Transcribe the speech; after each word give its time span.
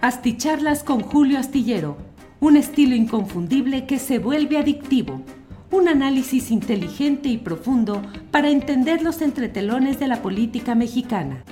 Asticharlas 0.00 0.84
con 0.84 1.00
Julio 1.00 1.40
Astillero, 1.40 1.96
un 2.38 2.56
estilo 2.56 2.94
inconfundible 2.94 3.84
que 3.84 3.98
se 3.98 4.20
vuelve 4.20 4.56
adictivo. 4.56 5.22
Un 5.72 5.88
análisis 5.88 6.52
inteligente 6.52 7.28
y 7.28 7.36
profundo 7.36 8.00
para 8.30 8.48
entender 8.48 9.02
los 9.02 9.20
entretelones 9.22 9.98
de 9.98 10.06
la 10.06 10.22
política 10.22 10.76
mexicana. 10.76 11.42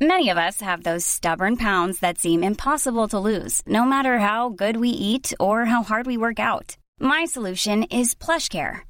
Many 0.00 0.30
of 0.30 0.38
us 0.38 0.62
have 0.62 0.84
those 0.84 1.04
stubborn 1.04 1.58
pounds 1.58 2.00
that 2.00 2.16
seem 2.16 2.42
impossible 2.42 3.06
to 3.08 3.18
lose, 3.18 3.60
no 3.66 3.84
matter 3.84 4.18
how 4.18 4.48
good 4.48 4.78
we 4.78 4.88
eat 4.88 5.34
or 5.38 5.66
how 5.66 5.82
hard 5.82 6.06
we 6.06 6.16
work 6.16 6.40
out. 6.40 6.78
My 6.98 7.26
solution 7.26 7.84
is 7.90 8.14
PlushCare. 8.14 8.89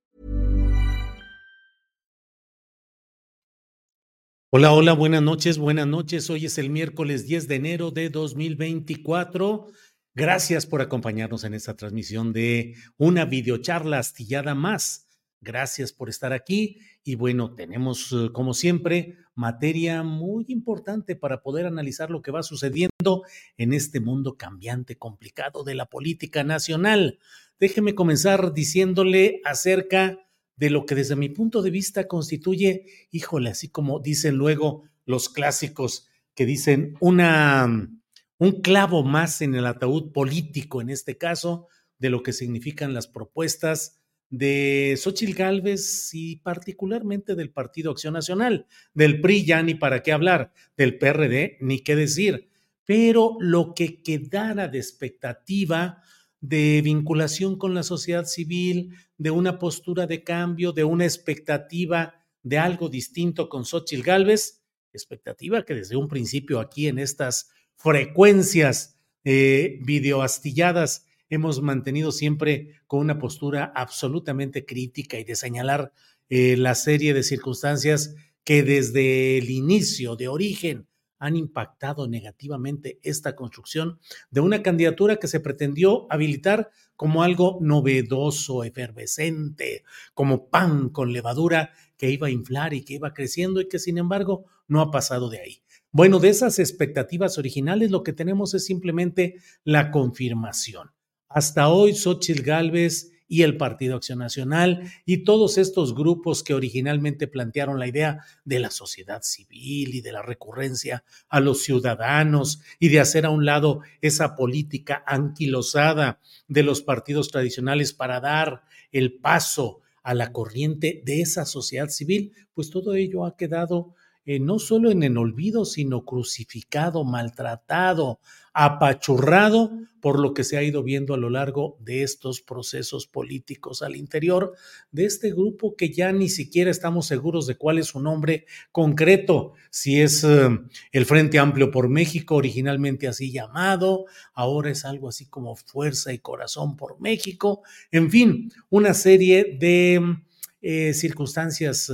Hola, 4.53 4.73
hola, 4.73 4.91
buenas 4.91 5.21
noches, 5.21 5.57
buenas 5.57 5.87
noches. 5.87 6.29
Hoy 6.29 6.45
es 6.47 6.57
el 6.57 6.69
miércoles 6.69 7.25
10 7.25 7.47
de 7.47 7.55
enero 7.55 7.89
de 7.89 8.09
2024. 8.09 9.67
Gracias 10.13 10.65
por 10.65 10.81
acompañarnos 10.81 11.45
en 11.45 11.53
esta 11.53 11.77
transmisión 11.77 12.33
de 12.33 12.75
una 12.97 13.23
videocharla 13.23 13.99
astillada 13.99 14.53
más. 14.53 15.07
Gracias 15.39 15.93
por 15.93 16.09
estar 16.09 16.33
aquí 16.33 16.79
y 17.01 17.15
bueno, 17.15 17.55
tenemos 17.55 18.11
eh, 18.11 18.29
como 18.33 18.53
siempre 18.53 19.15
materia 19.35 20.03
muy 20.03 20.43
importante 20.49 21.15
para 21.15 21.41
poder 21.41 21.65
analizar 21.65 22.09
lo 22.09 22.21
que 22.21 22.31
va 22.31 22.43
sucediendo 22.43 23.23
en 23.55 23.71
este 23.71 24.01
mundo 24.01 24.35
cambiante, 24.35 24.97
complicado 24.97 25.63
de 25.63 25.75
la 25.75 25.85
política 25.85 26.43
nacional. 26.43 27.19
Déjeme 27.57 27.95
comenzar 27.95 28.51
diciéndole 28.51 29.39
acerca 29.45 30.19
de 30.61 30.69
lo 30.69 30.85
que 30.85 30.93
desde 30.93 31.15
mi 31.15 31.27
punto 31.27 31.63
de 31.63 31.71
vista 31.71 32.07
constituye, 32.07 32.85
híjole, 33.09 33.49
así 33.49 33.69
como 33.69 33.99
dicen 33.99 34.35
luego 34.35 34.83
los 35.05 35.27
clásicos 35.27 36.07
que 36.35 36.45
dicen 36.45 36.93
una, 36.99 37.89
un 38.37 38.51
clavo 38.61 39.03
más 39.03 39.41
en 39.41 39.55
el 39.55 39.65
ataúd 39.65 40.11
político, 40.11 40.79
en 40.79 40.91
este 40.91 41.17
caso, 41.17 41.67
de 41.97 42.11
lo 42.11 42.21
que 42.21 42.31
significan 42.31 42.93
las 42.93 43.07
propuestas 43.07 44.03
de 44.29 44.93
Xochitl 45.01 45.33
Gálvez 45.33 46.11
y 46.13 46.35
particularmente 46.35 47.33
del 47.33 47.49
Partido 47.49 47.89
Acción 47.89 48.13
Nacional, 48.13 48.67
del 48.93 49.19
PRI 49.19 49.43
ya 49.43 49.63
ni 49.63 49.73
para 49.73 50.03
qué 50.03 50.11
hablar, 50.11 50.53
del 50.77 50.99
PRD 50.99 51.57
ni 51.59 51.79
qué 51.79 51.95
decir, 51.95 52.49
pero 52.85 53.35
lo 53.39 53.73
que 53.73 54.03
quedara 54.03 54.67
de 54.67 54.77
expectativa 54.77 56.03
de 56.41 56.81
vinculación 56.83 57.57
con 57.57 57.73
la 57.73 57.83
sociedad 57.83 58.25
civil, 58.25 58.95
de 59.17 59.31
una 59.31 59.59
postura 59.59 60.07
de 60.07 60.23
cambio, 60.23 60.73
de 60.73 60.83
una 60.83 61.05
expectativa 61.05 62.15
de 62.43 62.57
algo 62.57 62.89
distinto 62.89 63.47
con 63.47 63.65
Xochitl 63.65 64.03
Gálvez, 64.03 64.61
expectativa 64.91 65.63
que 65.63 65.75
desde 65.75 65.95
un 65.95 66.07
principio 66.07 66.59
aquí 66.59 66.87
en 66.87 66.99
estas 66.99 67.49
frecuencias 67.75 68.97
eh, 69.23 69.79
videoastilladas 69.83 71.05
hemos 71.29 71.61
mantenido 71.61 72.11
siempre 72.11 72.81
con 72.87 72.99
una 72.99 73.19
postura 73.19 73.71
absolutamente 73.75 74.65
crítica 74.65 75.17
y 75.17 75.23
de 75.23 75.35
señalar 75.35 75.93
eh, 76.29 76.57
la 76.57 76.75
serie 76.75 77.13
de 77.13 77.23
circunstancias 77.23 78.15
que 78.43 78.63
desde 78.63 79.37
el 79.37 79.49
inicio, 79.49 80.15
de 80.15 80.27
origen, 80.27 80.87
han 81.21 81.35
impactado 81.35 82.07
negativamente 82.07 82.99
esta 83.03 83.35
construcción 83.35 83.99
de 84.31 84.41
una 84.41 84.63
candidatura 84.63 85.17
que 85.17 85.27
se 85.27 85.39
pretendió 85.39 86.07
habilitar 86.09 86.71
como 86.95 87.21
algo 87.21 87.59
novedoso, 87.61 88.63
efervescente, 88.63 89.83
como 90.15 90.49
pan 90.49 90.89
con 90.89 91.13
levadura 91.13 91.73
que 91.95 92.09
iba 92.09 92.25
a 92.25 92.31
inflar 92.31 92.73
y 92.73 92.83
que 92.83 92.95
iba 92.95 93.13
creciendo 93.13 93.61
y 93.61 93.69
que 93.69 93.77
sin 93.77 93.99
embargo 93.99 94.45
no 94.67 94.81
ha 94.81 94.89
pasado 94.89 95.29
de 95.29 95.39
ahí. 95.39 95.61
Bueno, 95.91 96.17
de 96.17 96.29
esas 96.29 96.57
expectativas 96.57 97.37
originales 97.37 97.91
lo 97.91 98.01
que 98.01 98.13
tenemos 98.13 98.55
es 98.55 98.65
simplemente 98.65 99.35
la 99.63 99.91
confirmación. 99.91 100.89
Hasta 101.29 101.69
hoy 101.69 101.93
Xochitl 101.93 102.41
Gálvez 102.41 103.11
y 103.31 103.43
el 103.43 103.55
Partido 103.55 103.95
Acción 103.95 104.19
Nacional 104.19 104.91
y 105.05 105.23
todos 105.23 105.57
estos 105.57 105.95
grupos 105.95 106.43
que 106.43 106.53
originalmente 106.53 107.29
plantearon 107.29 107.79
la 107.79 107.87
idea 107.87 108.25
de 108.43 108.59
la 108.59 108.69
sociedad 108.69 109.21
civil 109.23 109.95
y 109.95 110.01
de 110.01 110.11
la 110.11 110.21
recurrencia 110.21 111.05
a 111.29 111.39
los 111.39 111.63
ciudadanos 111.63 112.59
y 112.77 112.89
de 112.89 112.99
hacer 112.99 113.25
a 113.25 113.29
un 113.29 113.45
lado 113.45 113.83
esa 114.01 114.35
política 114.35 115.01
anquilosada 115.07 116.19
de 116.49 116.63
los 116.63 116.81
partidos 116.81 117.31
tradicionales 117.31 117.93
para 117.93 118.19
dar 118.19 118.63
el 118.91 119.13
paso 119.13 119.79
a 120.03 120.13
la 120.13 120.33
corriente 120.33 121.01
de 121.05 121.21
esa 121.21 121.45
sociedad 121.45 121.87
civil, 121.87 122.33
pues 122.53 122.69
todo 122.69 122.95
ello 122.95 123.23
ha 123.25 123.37
quedado 123.37 123.95
eh, 124.25 124.39
no 124.39 124.59
solo 124.59 124.91
en 124.91 125.01
el 125.03 125.17
olvido, 125.17 125.65
sino 125.65 126.05
crucificado, 126.05 127.03
maltratado, 127.03 128.19
apachurrado 128.53 129.71
por 130.01 130.19
lo 130.19 130.33
que 130.33 130.43
se 130.43 130.57
ha 130.57 130.63
ido 130.63 130.83
viendo 130.83 131.13
a 131.13 131.17
lo 131.17 131.29
largo 131.29 131.77
de 131.79 132.03
estos 132.03 132.41
procesos 132.41 133.07
políticos 133.07 133.81
al 133.81 133.95
interior 133.95 134.53
de 134.91 135.05
este 135.05 135.31
grupo 135.31 135.75
que 135.75 135.91
ya 135.91 136.11
ni 136.11 136.27
siquiera 136.27 136.69
estamos 136.69 137.07
seguros 137.07 137.47
de 137.47 137.55
cuál 137.55 137.77
es 137.77 137.87
su 137.87 137.99
nombre 137.99 138.45
concreto, 138.71 139.53
si 139.69 140.01
es 140.01 140.23
eh, 140.23 140.49
el 140.91 141.05
Frente 141.05 141.39
Amplio 141.39 141.71
por 141.71 141.87
México, 141.87 142.35
originalmente 142.35 143.07
así 143.07 143.31
llamado, 143.31 144.05
ahora 144.33 144.71
es 144.71 144.85
algo 144.85 145.07
así 145.07 145.27
como 145.27 145.55
Fuerza 145.55 146.13
y 146.13 146.19
Corazón 146.19 146.75
por 146.75 146.99
México, 146.99 147.61
en 147.91 148.11
fin, 148.11 148.51
una 148.69 148.93
serie 148.93 149.57
de 149.59 150.17
eh, 150.61 150.93
circunstancias 150.93 151.91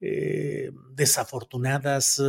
eh, 0.00 0.70
desafortunadas, 0.94 2.22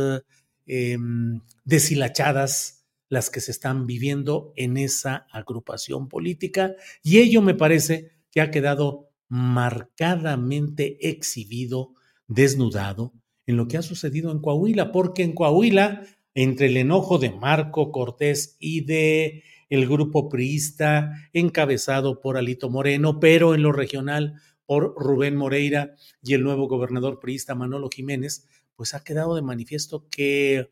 em, 0.66 1.40
deshilachadas, 1.64 2.80
las 3.10 3.28
que 3.28 3.40
se 3.40 3.50
están 3.50 3.86
viviendo 3.86 4.52
en 4.56 4.76
esa 4.76 5.26
agrupación 5.32 6.08
política 6.08 6.76
y 7.02 7.18
ello 7.18 7.42
me 7.42 7.54
parece 7.54 8.12
que 8.30 8.40
ha 8.40 8.50
quedado 8.50 9.10
marcadamente 9.28 11.08
exhibido, 11.08 11.94
desnudado 12.28 13.12
en 13.46 13.56
lo 13.56 13.66
que 13.66 13.76
ha 13.76 13.82
sucedido 13.82 14.30
en 14.30 14.40
Coahuila, 14.40 14.92
porque 14.92 15.24
en 15.24 15.32
Coahuila, 15.32 16.04
entre 16.34 16.66
el 16.66 16.76
enojo 16.76 17.18
de 17.18 17.30
Marco 17.30 17.90
Cortés 17.90 18.56
y 18.60 18.82
de 18.82 19.42
el 19.68 19.88
grupo 19.88 20.28
priista 20.28 21.12
encabezado 21.32 22.20
por 22.20 22.36
Alito 22.36 22.70
Moreno, 22.70 23.18
pero 23.18 23.54
en 23.54 23.62
lo 23.62 23.72
regional 23.72 24.34
por 24.70 24.94
Rubén 24.96 25.34
Moreira 25.34 25.96
y 26.22 26.34
el 26.34 26.44
nuevo 26.44 26.68
gobernador 26.68 27.18
priista 27.18 27.56
Manolo 27.56 27.88
Jiménez, 27.92 28.46
pues 28.76 28.94
ha 28.94 29.02
quedado 29.02 29.34
de 29.34 29.42
manifiesto 29.42 30.06
que 30.08 30.70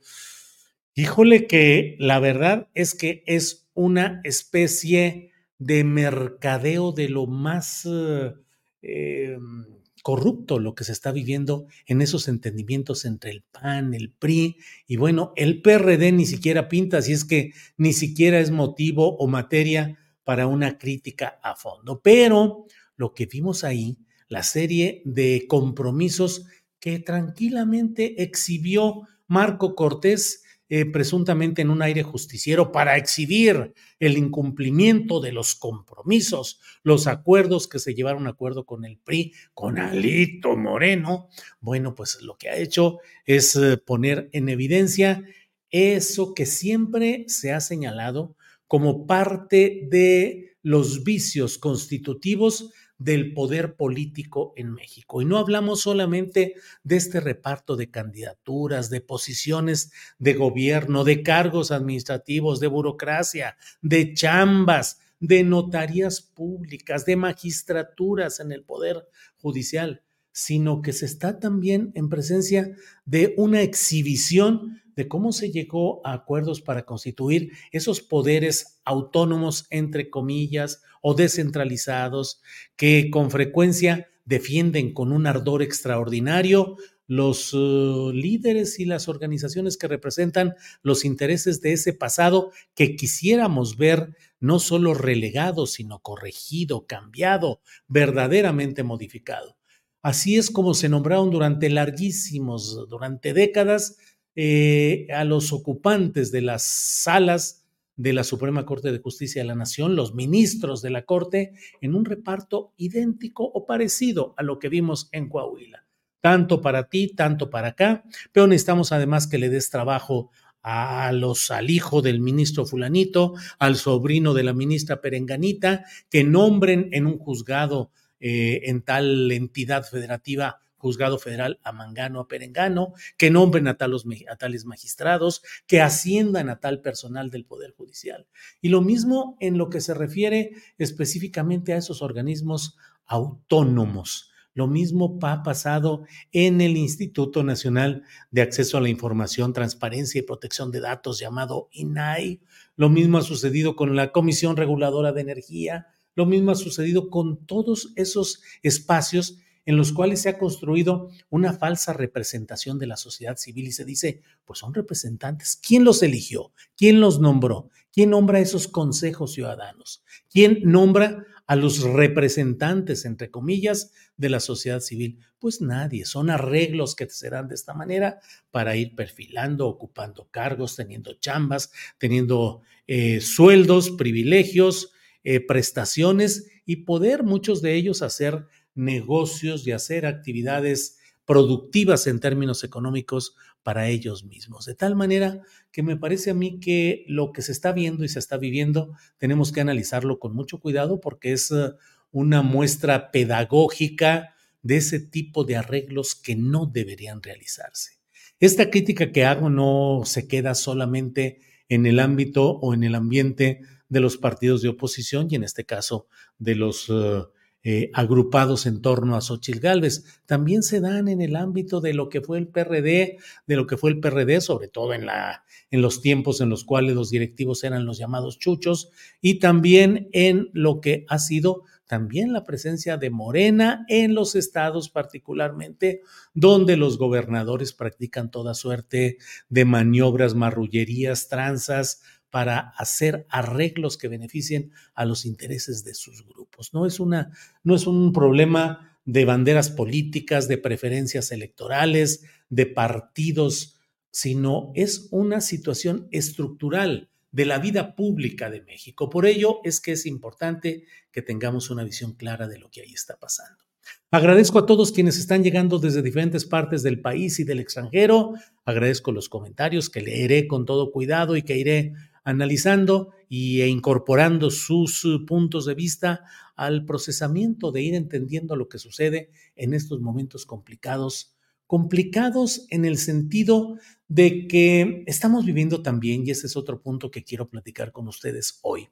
Híjole 0.95 1.49
que 1.49 1.97
la 1.99 2.21
verdad 2.21 2.69
es 2.75 2.95
que 2.95 3.25
es 3.27 3.69
una 3.75 4.21
especie 4.23 5.33
de 5.59 5.83
mercadeo 5.83 6.93
de 6.93 7.09
lo 7.09 7.27
más 7.27 7.89
eh, 7.91 8.35
em, 8.83 9.67
corrupto 10.05 10.61
lo 10.61 10.77
que 10.77 10.85
se 10.85 10.93
está 10.93 11.11
viviendo 11.11 11.67
en 11.87 12.01
esos 12.01 12.29
entendimientos 12.29 13.05
entre 13.05 13.33
el 13.33 13.43
PAN, 13.43 13.95
el 13.95 14.13
PRI 14.13 14.59
y 14.87 14.97
bueno, 14.97 15.33
el 15.35 15.61
PRD 15.61 16.13
ni 16.13 16.25
siquiera 16.25 16.69
pinta, 16.69 17.03
si 17.03 17.15
es 17.15 17.25
que 17.25 17.53
ni 17.77 17.93
siquiera 17.93 18.39
es 18.39 18.53
motivo 18.53 19.17
o 19.17 19.27
materia 19.27 19.99
para 20.23 20.47
una 20.47 20.79
crítica 20.79 21.41
a 21.43 21.57
fondo. 21.57 22.01
Pero 22.01 22.67
lo 22.99 23.15
que 23.15 23.25
vimos 23.25 23.65
ahí, 23.65 23.97
la 24.29 24.43
serie 24.43 25.01
de 25.07 25.47
compromisos 25.49 26.45
que 26.79 26.99
tranquilamente 26.99 28.23
exhibió 28.23 29.09
Marco 29.27 29.75
Cortés, 29.75 30.43
eh, 30.71 30.85
presuntamente 30.85 31.63
en 31.63 31.71
un 31.71 31.81
aire 31.81 32.03
justiciero 32.03 32.73
para 32.73 32.99
exhibir 32.99 33.73
el 33.99 34.19
incumplimiento 34.19 35.19
de 35.19 35.33
los 35.33 35.55
compromisos, 35.55 36.61
los 36.83 37.07
acuerdos 37.07 37.69
que 37.69 37.79
se 37.79 37.95
llevaron 37.95 38.27
a 38.27 38.31
acuerdo 38.31 38.67
con 38.67 38.85
el 38.85 38.99
PRI, 38.99 39.33
con 39.55 39.79
Alito 39.79 40.59
Moreno, 40.59 41.31
bueno, 41.61 41.95
pues 41.95 42.21
lo 42.21 42.37
que 42.37 42.51
ha 42.51 42.57
hecho 42.57 42.99
es 43.25 43.57
eh, 43.57 43.79
poner 43.79 44.29
en 44.33 44.51
evidencia 44.51 45.25
eso 45.71 46.35
que 46.35 46.45
siempre 46.45 47.25
se 47.29 47.53
ha 47.53 47.61
señalado 47.61 48.37
como 48.67 49.07
parte 49.07 49.89
de 49.91 50.57
los 50.63 51.03
vicios 51.03 51.57
constitutivos 51.57 52.73
del 52.99 53.33
poder 53.33 53.77
político 53.77 54.53
en 54.57 54.73
México. 54.75 55.23
Y 55.23 55.25
no 55.25 55.39
hablamos 55.39 55.81
solamente 55.83 56.55
de 56.83 56.97
este 56.97 57.21
reparto 57.21 57.77
de 57.77 57.91
candidaturas, 57.91 58.91
de 58.91 59.01
posiciones 59.01 59.93
de 60.19 60.35
gobierno, 60.35 61.05
de 61.05 61.23
cargos 61.23 61.71
administrativos, 61.71 62.61
de 62.61 62.67
burocracia, 62.67 63.57
de 63.81 64.15
chambas, 64.15 64.99
de 65.21 65.45
notarías 65.45 66.21
públicas, 66.21 67.07
de 67.07 67.17
magistraturas 67.17 68.41
en 68.41 68.53
el 68.53 68.65
poder 68.65 69.09
judicial, 69.37 70.03
sino 70.33 70.83
que 70.83 70.93
se 70.93 71.07
está 71.07 71.39
también 71.41 71.93
en 71.95 72.09
presencia 72.09 72.77
de 73.05 73.35
una 73.37 73.63
exhibición 73.63 74.83
de 74.99 75.07
cómo 75.07 75.31
se 75.31 75.53
llegó 75.53 76.05
a 76.05 76.13
acuerdos 76.13 76.61
para 76.61 76.85
constituir 76.85 77.53
esos 77.71 78.01
poderes 78.01 78.81
autónomos, 78.85 79.69
entre 79.71 80.11
comillas, 80.11 80.83
o 81.03 81.15
descentralizados, 81.15 82.43
que 82.75 83.09
con 83.09 83.31
frecuencia 83.31 84.09
defienden 84.25 84.93
con 84.93 85.13
un 85.13 85.29
ardor 85.29 85.63
extraordinario 85.63 86.79
los 87.07 87.55
uh, 87.55 88.11
líderes 88.13 88.81
y 88.81 88.87
las 88.87 89.07
organizaciones 89.07 89.77
que 89.77 89.87
representan 89.87 90.57
los 90.83 91.05
intereses 91.05 91.61
de 91.61 91.75
ese 91.75 91.93
pasado 91.93 92.51
que 92.75 92.97
quisiéramos 92.97 93.77
ver 93.77 94.17
no 94.41 94.59
solo 94.59 94.95
relegado, 94.95 95.69
sino 95.69 96.01
corregido, 96.01 96.89
cambiado, 96.89 97.61
verdaderamente 97.87 98.83
modificado. 98.83 99.57
Así 100.03 100.37
es 100.37 100.51
como 100.51 100.75
se 100.75 100.89
nombraron 100.89 101.31
durante 101.31 101.71
larguísimos, 101.71 102.89
durante 102.89 103.33
décadas, 103.33 103.97
eh, 104.41 105.09
a 105.13 105.25
los 105.25 105.53
ocupantes 105.53 106.31
de 106.31 106.43
las 106.43 106.63
salas 106.63 107.67
de 107.97 108.13
la 108.13 108.23
Suprema 108.23 108.65
Corte 108.65 108.93
de 108.93 109.01
Justicia 109.01 109.43
de 109.43 109.49
la 109.49 109.57
Nación, 109.57 109.97
los 109.97 110.15
ministros 110.15 110.81
de 110.81 110.91
la 110.91 111.03
Corte, 111.03 111.55
en 111.81 111.97
un 111.97 112.05
reparto 112.05 112.73
idéntico 112.77 113.43
o 113.43 113.67
parecido 113.67 114.35
a 114.37 114.45
lo 114.45 114.61
que 114.61 114.69
vimos 114.69 115.09
en 115.11 115.29
Coahuila. 115.29 115.89
Tanto 116.21 116.61
para 116.61 116.89
ti, 116.89 117.09
tanto 117.17 117.51
para 117.51 117.71
acá, 117.71 118.05
pero 118.31 118.47
necesitamos 118.47 118.93
además 118.93 119.27
que 119.27 119.39
le 119.39 119.49
des 119.49 119.71
trabajo 119.71 120.31
a 120.63 121.11
los, 121.11 121.51
al 121.51 121.69
hijo 121.69 122.01
del 122.01 122.21
ministro 122.21 122.65
fulanito, 122.65 123.35
al 123.59 123.75
sobrino 123.75 124.35
de 124.35 124.45
la 124.45 124.53
ministra 124.53 125.01
perenganita, 125.01 125.85
que 126.11 126.23
nombren 126.23 126.91
en 126.93 127.07
un 127.07 127.19
juzgado 127.19 127.91
eh, 128.21 128.61
en 128.67 128.83
tal 128.83 129.33
entidad 129.33 129.83
federativa 129.83 130.61
juzgado 130.79 131.19
federal 131.19 131.61
a 131.63 131.73
Mangano, 131.73 132.21
a 132.21 132.29
Perengano, 132.29 132.95
que 133.17 133.31
nombren 133.31 133.69
a, 133.69 133.77
tales 133.77 134.65
magistrados, 134.65 135.43
que 135.67 135.81
asciendan 135.81 136.49
a 136.49 136.61
tal 136.61 136.81
personal 136.81 137.31
del 137.31 137.45
Poder 137.45 137.73
Judicial. 137.73 138.27
Y 138.61 138.69
lo 138.69 138.81
mismo 138.81 139.37
en 139.41 139.59
lo 139.59 139.69
que 139.69 139.81
se 139.81 139.95
refiere 139.95 140.53
específicamente 140.79 141.73
a 141.73 141.77
esos 141.77 142.01
organismos 142.03 142.77
autónomos. 143.07 144.31
Lo 144.55 144.67
mismo 144.67 145.19
ha 145.23 145.43
pasado 145.45 146.05
en 146.33 146.61
el 146.61 146.77
Instituto 146.77 147.45
Nacional 147.45 148.03
de 148.31 148.43
Acceso 148.43 148.77
a 148.77 148.81
la 148.81 148.89
Información, 148.89 149.53
Transparencia 149.53 150.19
y 150.19 150.23
Protección 150.23 150.73
de 150.73 150.81
Datos, 150.81 151.21
llamado 151.21 151.69
INAI. 151.71 152.41
Lo 152.75 152.89
mismo 152.89 153.19
ha 153.19 153.23
sucedido 153.23 153.77
con 153.77 153.95
la 153.95 154.11
Comisión 154.11 154.57
Reguladora 154.57 155.13
de 155.13 155.21
Energía. 155.21 155.87
Lo 156.17 156.27
mismo 156.27 156.51
ha 156.51 156.57
sucedido 156.57 157.09
con 157.09 157.47
todos 157.47 157.93
esos 157.95 158.43
espacios 158.65 159.39
en 159.69 159.77
los 159.77 159.93
cuales 159.93 160.23
se 160.23 160.31
ha 160.31 160.39
construido 160.39 161.11
una 161.29 161.53
falsa 161.53 161.93
representación 161.93 162.79
de 162.79 162.87
la 162.87 162.97
sociedad 162.97 163.37
civil 163.37 163.67
y 163.67 163.73
se 163.73 163.85
dice, 163.85 164.23
pues 164.47 164.61
son 164.61 164.73
representantes. 164.73 165.61
¿Quién 165.63 165.85
los 165.85 166.03
eligió? 166.03 166.55
¿Quién 166.75 167.03
los 167.03 167.21
nombró? 167.21 167.69
¿Quién 167.93 168.09
nombra 168.09 168.41
esos 168.41 168.67
consejos 168.67 169.35
ciudadanos? 169.35 170.03
¿Quién 170.31 170.61
nombra 170.65 171.27
a 171.47 171.55
los 171.55 171.83
representantes, 171.83 173.05
entre 173.05 173.31
comillas, 173.31 173.93
de 174.17 174.31
la 174.31 174.41
sociedad 174.41 174.81
civil? 174.81 175.19
Pues 175.39 175.61
nadie, 175.61 176.07
son 176.07 176.31
arreglos 176.31 176.97
que 176.97 177.07
serán 177.11 177.49
de 177.49 177.55
esta 177.55 177.75
manera 177.75 178.21
para 178.51 178.75
ir 178.75 178.95
perfilando, 178.95 179.69
ocupando 179.69 180.29
cargos, 180.31 180.77
teniendo 180.77 181.13
chambas, 181.21 181.73
teniendo 181.99 182.63
eh, 182.87 183.21
sueldos, 183.21 183.91
privilegios, 183.91 184.93
eh, 185.25 185.41
prestaciones 185.41 186.47
y 186.65 186.77
poder 186.77 187.23
muchos 187.23 187.61
de 187.61 187.75
ellos 187.75 188.01
hacer 188.01 188.47
negocios 188.79 189.67
y 189.67 189.73
hacer 189.73 190.07
actividades 190.07 190.99
productivas 191.27 192.07
en 192.07 192.21
términos 192.21 192.65
económicos 192.65 193.35
para 193.63 193.89
ellos 193.89 194.25
mismos. 194.25 194.65
De 194.65 194.75
tal 194.75 194.97
manera 194.97 195.43
que 195.71 195.83
me 195.83 195.97
parece 195.97 196.31
a 196.31 196.35
mí 196.35 196.59
que 196.59 197.05
lo 197.07 197.33
que 197.33 197.43
se 197.43 197.53
está 197.53 197.73
viendo 197.73 198.03
y 198.03 198.09
se 198.09 198.19
está 198.19 198.39
viviendo 198.39 198.95
tenemos 199.19 199.53
que 199.53 199.61
analizarlo 199.61 200.19
con 200.19 200.35
mucho 200.35 200.59
cuidado 200.59 201.01
porque 201.01 201.33
es 201.33 201.51
eh, 201.51 201.73
una 202.11 202.41
muestra 202.41 203.11
pedagógica 203.11 204.35
de 204.63 204.79
ese 204.79 205.01
tipo 205.01 205.45
de 205.45 205.57
arreglos 205.57 206.15
que 206.15 206.35
no 206.35 206.65
deberían 206.65 207.23
realizarse. 207.23 207.99
Esta 208.41 208.71
crítica 208.71 209.13
que 209.13 209.25
hago 209.25 209.51
no 209.51 210.03
se 210.05 210.29
queda 210.29 210.55
solamente 210.55 211.41
en 211.69 211.85
el 211.85 212.01
ámbito 212.01 212.53
o 212.53 212.73
en 212.73 212.85
el 212.85 212.95
ambiente 212.95 213.61
de 213.89 214.01
los 214.01 214.17
partidos 214.17 214.63
de 214.63 214.69
oposición 214.69 215.29
y 215.31 215.35
en 215.35 215.45
este 215.45 215.65
caso 215.65 216.07
de 216.39 216.55
los 216.55 216.87
eh, 216.89 217.23
eh, 217.65 217.91
agrupados 217.93 218.67
en 218.67 218.81
torno 218.81 219.17
a 219.17 219.21
Xochitl 219.21 219.61
Gálvez. 219.61 220.05
También 220.27 220.63
se 220.63 220.81
dan 220.81 221.09
en 221.09 221.21
el 221.21 221.37
ámbito 221.37 221.81
de 221.81 221.93
lo 221.93 222.09
que 222.09 222.21
fue 222.21 222.39
el 222.39 222.49
PRD, 222.49 223.19
de 223.47 223.57
lo 223.57 223.67
que 223.67 223.77
fue 223.77 223.91
el 223.91 224.01
PRD, 224.01 224.41
sobre 224.41 224.69
todo 224.69 224.95
en, 224.95 225.07
la, 225.07 225.45
en 225.71 225.83
los 225.83 226.01
tiempos 226.01 226.41
en 226.41 226.51
los 226.51 226.65
cuales 226.65 226.95
los 226.95 227.11
directivos 227.11 227.65
eran 227.65 227.85
los 227.85 227.99
llamados 227.99 228.39
chuchos, 228.39 228.91
y 229.21 229.39
también 229.39 230.09
en 230.13 230.51
lo 230.53 230.81
que 230.81 231.05
ha 231.09 231.19
sido 231.19 231.65
también 231.89 232.35
la 232.35 232.45
presencia 232.45 232.99
de 232.99 233.11
Morena 233.11 233.85
en 233.89 234.15
los 234.15 234.37
estados 234.37 234.91
particularmente, 234.91 236.03
donde 236.35 236.77
los 236.77 236.99
gobernadores 236.99 237.73
practican 237.73 238.31
toda 238.31 238.55
suerte 238.55 239.17
de 239.49 239.65
maniobras, 239.65 240.35
marrullerías, 240.35 241.29
tranzas, 241.29 242.03
para 242.31 242.59
hacer 242.77 243.27
arreglos 243.31 243.97
que 243.97 244.09
beneficien 244.09 244.73
a 244.95 245.05
los 245.05 245.25
intereses 245.25 245.85
de 245.85 245.95
sus 245.95 246.27
grupos. 246.27 246.75
No 246.75 246.87
es, 246.87 247.01
una, 247.01 247.33
no 247.65 247.75
es 247.75 247.87
un 247.87 248.13
problema 248.13 248.99
de 249.05 249.25
banderas 249.25 249.71
políticas, 249.71 250.49
de 250.49 250.59
preferencias 250.59 251.33
electorales, 251.33 252.25
de 252.51 252.67
partidos, 252.67 253.81
sino 254.11 254.73
es 254.75 255.09
una 255.11 255.41
situación 255.41 256.09
estructural 256.11 257.09
de 257.31 257.47
la 257.47 257.59
vida 257.59 257.95
pública 257.95 258.51
de 258.51 258.63
México. 258.63 259.09
Por 259.11 259.27
ello 259.27 259.61
es 259.65 259.81
que 259.81 259.93
es 259.93 260.07
importante 260.07 260.85
que 261.13 261.23
tengamos 261.23 261.71
una 261.71 261.85
visión 261.85 262.13
clara 262.15 262.49
de 262.49 262.59
lo 262.59 262.71
que 262.71 262.83
ahí 262.83 262.93
está 262.93 263.17
pasando. 263.17 263.65
Agradezco 264.11 264.59
a 264.59 264.67
todos 264.67 264.93
quienes 264.93 265.19
están 265.19 265.43
llegando 265.43 265.79
desde 265.79 266.03
diferentes 266.03 266.47
partes 266.47 266.83
del 266.83 267.01
país 267.01 267.39
y 267.41 267.45
del 267.45 267.61
extranjero. 267.61 268.35
Agradezco 268.65 269.13
los 269.13 269.29
comentarios 269.29 269.91
que 269.91 270.01
leeré 270.01 270.47
con 270.47 270.65
todo 270.65 270.91
cuidado 270.91 271.37
y 271.37 271.43
que 271.43 271.59
iré 271.59 271.93
analizando 272.29 273.13
e 273.31 273.69
incorporando 273.69 274.51
sus 274.51 275.03
uh, 275.07 275.25
puntos 275.25 275.65
de 275.65 275.75
vista 275.75 276.25
al 276.57 276.85
procesamiento 276.85 277.73
de 277.73 277.81
ir 277.81 277.95
entendiendo 277.95 278.55
lo 278.55 278.69
que 278.69 278.79
sucede 278.79 279.31
en 279.57 279.73
estos 279.73 280.01
momentos 280.01 280.45
complicados. 280.45 281.35
Complicados 281.67 282.67
en 282.69 282.85
el 282.85 282.99
sentido 282.99 283.77
de 284.09 284.47
que 284.47 285.05
estamos 285.07 285.47
viviendo 285.47 285.83
también, 285.83 286.27
y 286.27 286.31
ese 286.31 286.47
es 286.47 286.57
otro 286.57 286.83
punto 286.83 287.11
que 287.11 287.25
quiero 287.25 287.49
platicar 287.49 287.93
con 287.93 288.09
ustedes 288.09 288.59
hoy, 288.63 288.89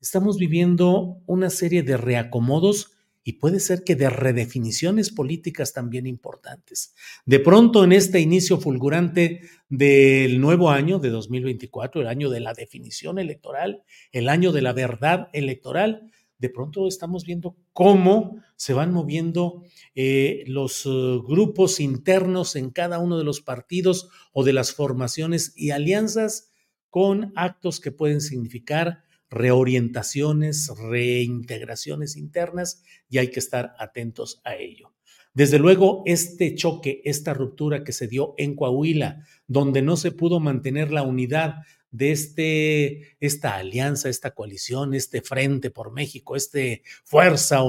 estamos 0.00 0.36
viviendo 0.36 1.22
una 1.26 1.50
serie 1.50 1.84
de 1.84 1.96
reacomodos 1.96 2.92
y 3.22 3.34
puede 3.34 3.60
ser 3.60 3.84
que 3.84 3.96
de 3.96 4.08
redefiniciones 4.08 5.10
políticas 5.10 5.72
también 5.72 6.06
importantes. 6.06 6.94
De 7.26 7.38
pronto, 7.38 7.84
en 7.84 7.92
este 7.92 8.20
inicio 8.20 8.58
fulgurante 8.58 9.42
del 9.68 10.40
nuevo 10.40 10.70
año 10.70 10.98
de 10.98 11.10
2024, 11.10 12.00
el 12.00 12.08
año 12.08 12.30
de 12.30 12.40
la 12.40 12.54
definición 12.54 13.18
electoral, 13.18 13.82
el 14.12 14.28
año 14.28 14.52
de 14.52 14.62
la 14.62 14.72
verdad 14.72 15.28
electoral, 15.32 16.10
de 16.38 16.48
pronto 16.48 16.88
estamos 16.88 17.24
viendo 17.24 17.56
cómo 17.74 18.42
se 18.56 18.72
van 18.72 18.92
moviendo 18.92 19.62
eh, 19.94 20.44
los 20.46 20.86
uh, 20.86 21.22
grupos 21.22 21.80
internos 21.80 22.56
en 22.56 22.70
cada 22.70 22.98
uno 22.98 23.18
de 23.18 23.24
los 23.24 23.42
partidos 23.42 24.08
o 24.32 24.42
de 24.42 24.54
las 24.54 24.72
formaciones 24.72 25.52
y 25.54 25.70
alianzas 25.70 26.50
con 26.88 27.32
actos 27.36 27.78
que 27.78 27.92
pueden 27.92 28.22
significar 28.22 29.04
reorientaciones, 29.30 30.70
reintegraciones 30.76 32.16
internas 32.16 32.82
y 33.08 33.18
hay 33.18 33.28
que 33.30 33.40
estar 33.40 33.74
atentos 33.78 34.40
a 34.44 34.56
ello. 34.56 34.92
Desde 35.32 35.60
luego, 35.60 36.02
este 36.06 36.54
choque, 36.56 37.02
esta 37.04 37.32
ruptura 37.34 37.84
que 37.84 37.92
se 37.92 38.08
dio 38.08 38.34
en 38.36 38.56
Coahuila, 38.56 39.24
donde 39.46 39.80
no 39.80 39.96
se 39.96 40.10
pudo 40.10 40.40
mantener 40.40 40.90
la 40.90 41.02
unidad 41.02 41.62
de 41.92 42.12
este, 42.12 43.16
esta 43.20 43.56
alianza, 43.56 44.08
esta 44.08 44.32
coalición, 44.32 44.94
este 44.94 45.22
frente 45.22 45.70
por 45.70 45.92
México, 45.92 46.34
este 46.34 46.82
fuerza, 47.04 47.60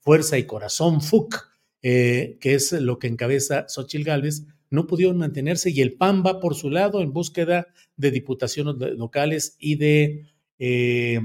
fuerza 0.00 0.38
y 0.38 0.44
corazón 0.44 1.02
FUC, 1.02 1.48
eh, 1.82 2.38
que 2.40 2.54
es 2.54 2.72
lo 2.72 2.98
que 2.98 3.06
encabeza 3.06 3.66
Xochil 3.68 4.04
Gálvez, 4.04 4.46
no 4.70 4.86
pudieron 4.86 5.18
mantenerse 5.18 5.70
y 5.70 5.80
el 5.80 5.94
PAN 5.94 6.22
va 6.24 6.40
por 6.40 6.54
su 6.54 6.70
lado 6.70 7.02
en 7.02 7.12
búsqueda 7.12 7.66
de 7.96 8.10
diputaciones 8.10 8.76
locales 8.96 9.56
y 9.58 9.76
de 9.76 10.26
eh, 10.60 11.20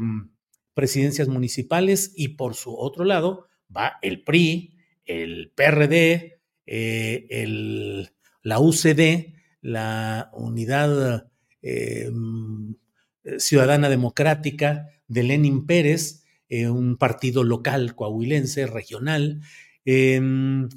presidencias 0.73 1.27
municipales 1.27 2.11
y 2.15 2.29
por 2.29 2.55
su 2.55 2.75
otro 2.75 3.05
lado 3.05 3.45
va 3.75 3.99
el 4.01 4.23
PRI, 4.23 4.73
el 5.05 5.51
PRD, 5.55 6.39
eh, 6.65 7.27
el, 7.29 8.09
la 8.41 8.59
UCD, 8.59 9.35
la 9.61 10.31
Unidad 10.33 11.27
eh, 11.61 12.09
Ciudadana 13.37 13.89
Democrática 13.89 14.87
de 15.07 15.23
Lenin 15.23 15.67
Pérez, 15.67 16.23
un 16.49 16.97
partido 16.97 17.43
local 17.43 17.95
coahuilense, 17.95 18.65
regional. 18.65 19.41
Em, 19.83 20.69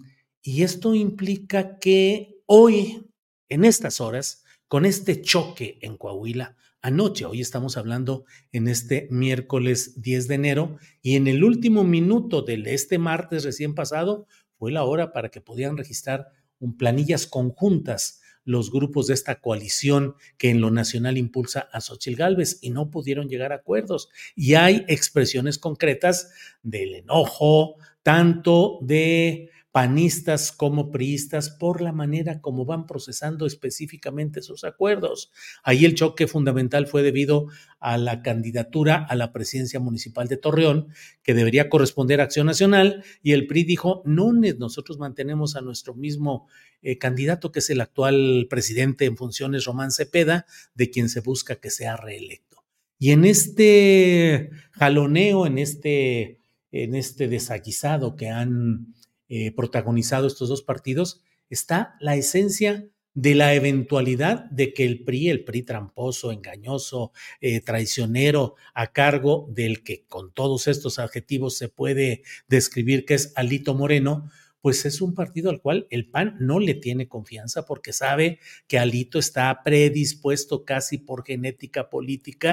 y 0.43 0.63
esto 0.63 0.95
implica 0.95 1.79
que 1.79 2.39
Hoy, 2.51 3.07
en 3.51 3.67
estas 3.67 4.01
horas, 4.01 4.43
con 4.69 4.87
este 4.87 5.21
choque 5.21 5.79
en 5.83 5.99
Coahuila, 5.99 6.57
anoche, 6.83 7.25
hoy 7.25 7.41
estamos 7.41 7.77
hablando 7.77 8.25
en 8.53 8.69
este 8.69 9.09
miércoles 9.11 10.01
10 10.01 10.29
de 10.29 10.35
enero, 10.35 10.79
y 11.03 11.17
en 11.17 11.27
el 11.27 11.45
último 11.45 11.85
minuto 11.85 12.43
de 12.43 12.63
este 12.67 12.99
martes 12.99 13.45
recién 13.45 13.75
pasado 13.75 14.27
fue 14.59 14.73
la 14.73 14.85
hora 14.85 15.13
para 15.13 15.29
que 15.31 15.41
pudieran 15.41 15.77
registrar 15.77 16.29
un 16.59 16.77
planillas 16.77 17.27
conjuntas 17.27 18.21
los 18.45 18.73
grupos 18.73 19.07
de 19.07 19.15
esta 19.15 19.41
coalición 19.41 20.15
que 20.39 20.49
en 20.49 20.63
lo 20.63 20.71
nacional 20.71 21.19
impulsa 21.19 21.69
a 21.71 21.83
Xochitl 21.83 22.17
Gálvez 22.17 22.59
y 22.63 22.71
no 22.71 22.91
pudieron 22.91 23.29
llegar 23.29 23.53
a 23.53 23.57
acuerdos. 23.57 24.09
Y 24.35 24.55
hay 24.55 24.87
expresiones 24.89 25.59
concretas 25.59 26.33
del 26.63 26.95
enojo, 26.95 27.77
tanto 28.03 28.79
de 28.81 29.51
panistas 29.71 30.51
como 30.51 30.91
priistas 30.91 31.51
por 31.51 31.83
la 31.83 31.93
manera 31.93 32.41
como 32.41 32.65
van 32.65 32.87
procesando 32.87 33.47
específicamente 33.47 34.41
sus 34.41 34.65
acuerdos. 34.65 35.31
Ahí 35.63 35.85
el 35.85 35.95
choque 35.95 36.27
fundamental 36.27 36.87
fue 36.87 37.03
debido 37.03 37.49
a 37.79 37.99
la 37.99 38.23
candidatura 38.23 39.05
a 39.09 39.15
la 39.15 39.33
presidencia 39.33 39.79
municipal 39.79 40.27
de 40.27 40.39
Torreón, 40.39 40.89
que 41.23 41.35
debería 41.35 41.69
corresponder 41.69 42.21
a 42.21 42.25
Acción 42.25 42.47
Nacional, 42.47 43.05
y 43.23 43.33
el 43.33 43.47
PRI 43.47 43.65
dijo, 43.65 44.03
no, 44.05 44.33
nosotros 44.33 44.99
mantenemos 44.99 45.57
a 45.57 45.61
nuestro 45.61 45.95
mismo 45.95 46.49
eh, 46.83 46.99
candidato, 46.99 47.53
que 47.53 47.59
es 47.59 47.71
el 47.71 47.81
actual 47.81 48.47
presidente 48.49 49.05
en 49.05 49.17
funciones, 49.17 49.65
Román 49.65 49.91
Cepeda, 49.91 50.47
de 50.75 50.91
quien 50.91 51.09
se 51.09 51.21
busca 51.21 51.57
que 51.57 51.71
sea 51.71 51.97
reelecto. 51.97 52.65
Y 52.99 53.13
en 53.13 53.25
este 53.25 54.51
jaloneo, 54.73 55.47
en 55.47 55.59
este, 55.59 56.41
en 56.73 56.95
este 56.95 57.29
desaguisado 57.29 58.17
que 58.17 58.29
han 58.29 58.95
eh, 59.29 59.53
protagonizado 59.53 60.27
estos 60.27 60.49
dos 60.49 60.63
partidos, 60.63 61.23
está 61.51 61.97
la 62.01 62.17
esencia 62.17 62.89
de 63.15 63.35
la 63.35 63.55
eventualidad 63.55 64.45
de 64.51 64.73
que 64.73 64.85
el 64.85 65.03
PRI, 65.03 65.29
el 65.29 65.45
PRI 65.45 65.63
tramposo, 65.63 66.31
engañoso, 66.31 67.13
eh, 67.41 67.61
traicionero, 67.61 68.55
a 68.75 68.93
cargo 68.93 69.49
del 69.51 69.83
que 69.83 70.05
con 70.07 70.33
todos 70.33 70.69
estos 70.69 71.01
adjetivos 71.01 71.57
se 71.57 71.69
puede 71.69 72.23
describir 72.47 73.05
que 73.05 73.15
es 73.15 73.33
Alito 73.35 73.75
Moreno, 73.75 74.31
pues 74.61 74.85
es 74.85 75.01
un 75.01 75.15
partido 75.15 75.51
al 75.51 75.61
cual 75.61 75.87
el 75.91 76.09
PAN 76.09 76.37
no 76.39 76.61
le 76.61 76.75
tiene 76.75 77.09
confianza 77.09 77.65
porque 77.65 77.93
sabe 77.93 78.39
que 78.67 78.79
Alito 78.79 79.19
está 79.19 79.63
predispuesto 79.65 80.65
casi 80.65 80.99
por 80.99 81.25
genética 81.25 81.91
política 81.91 82.53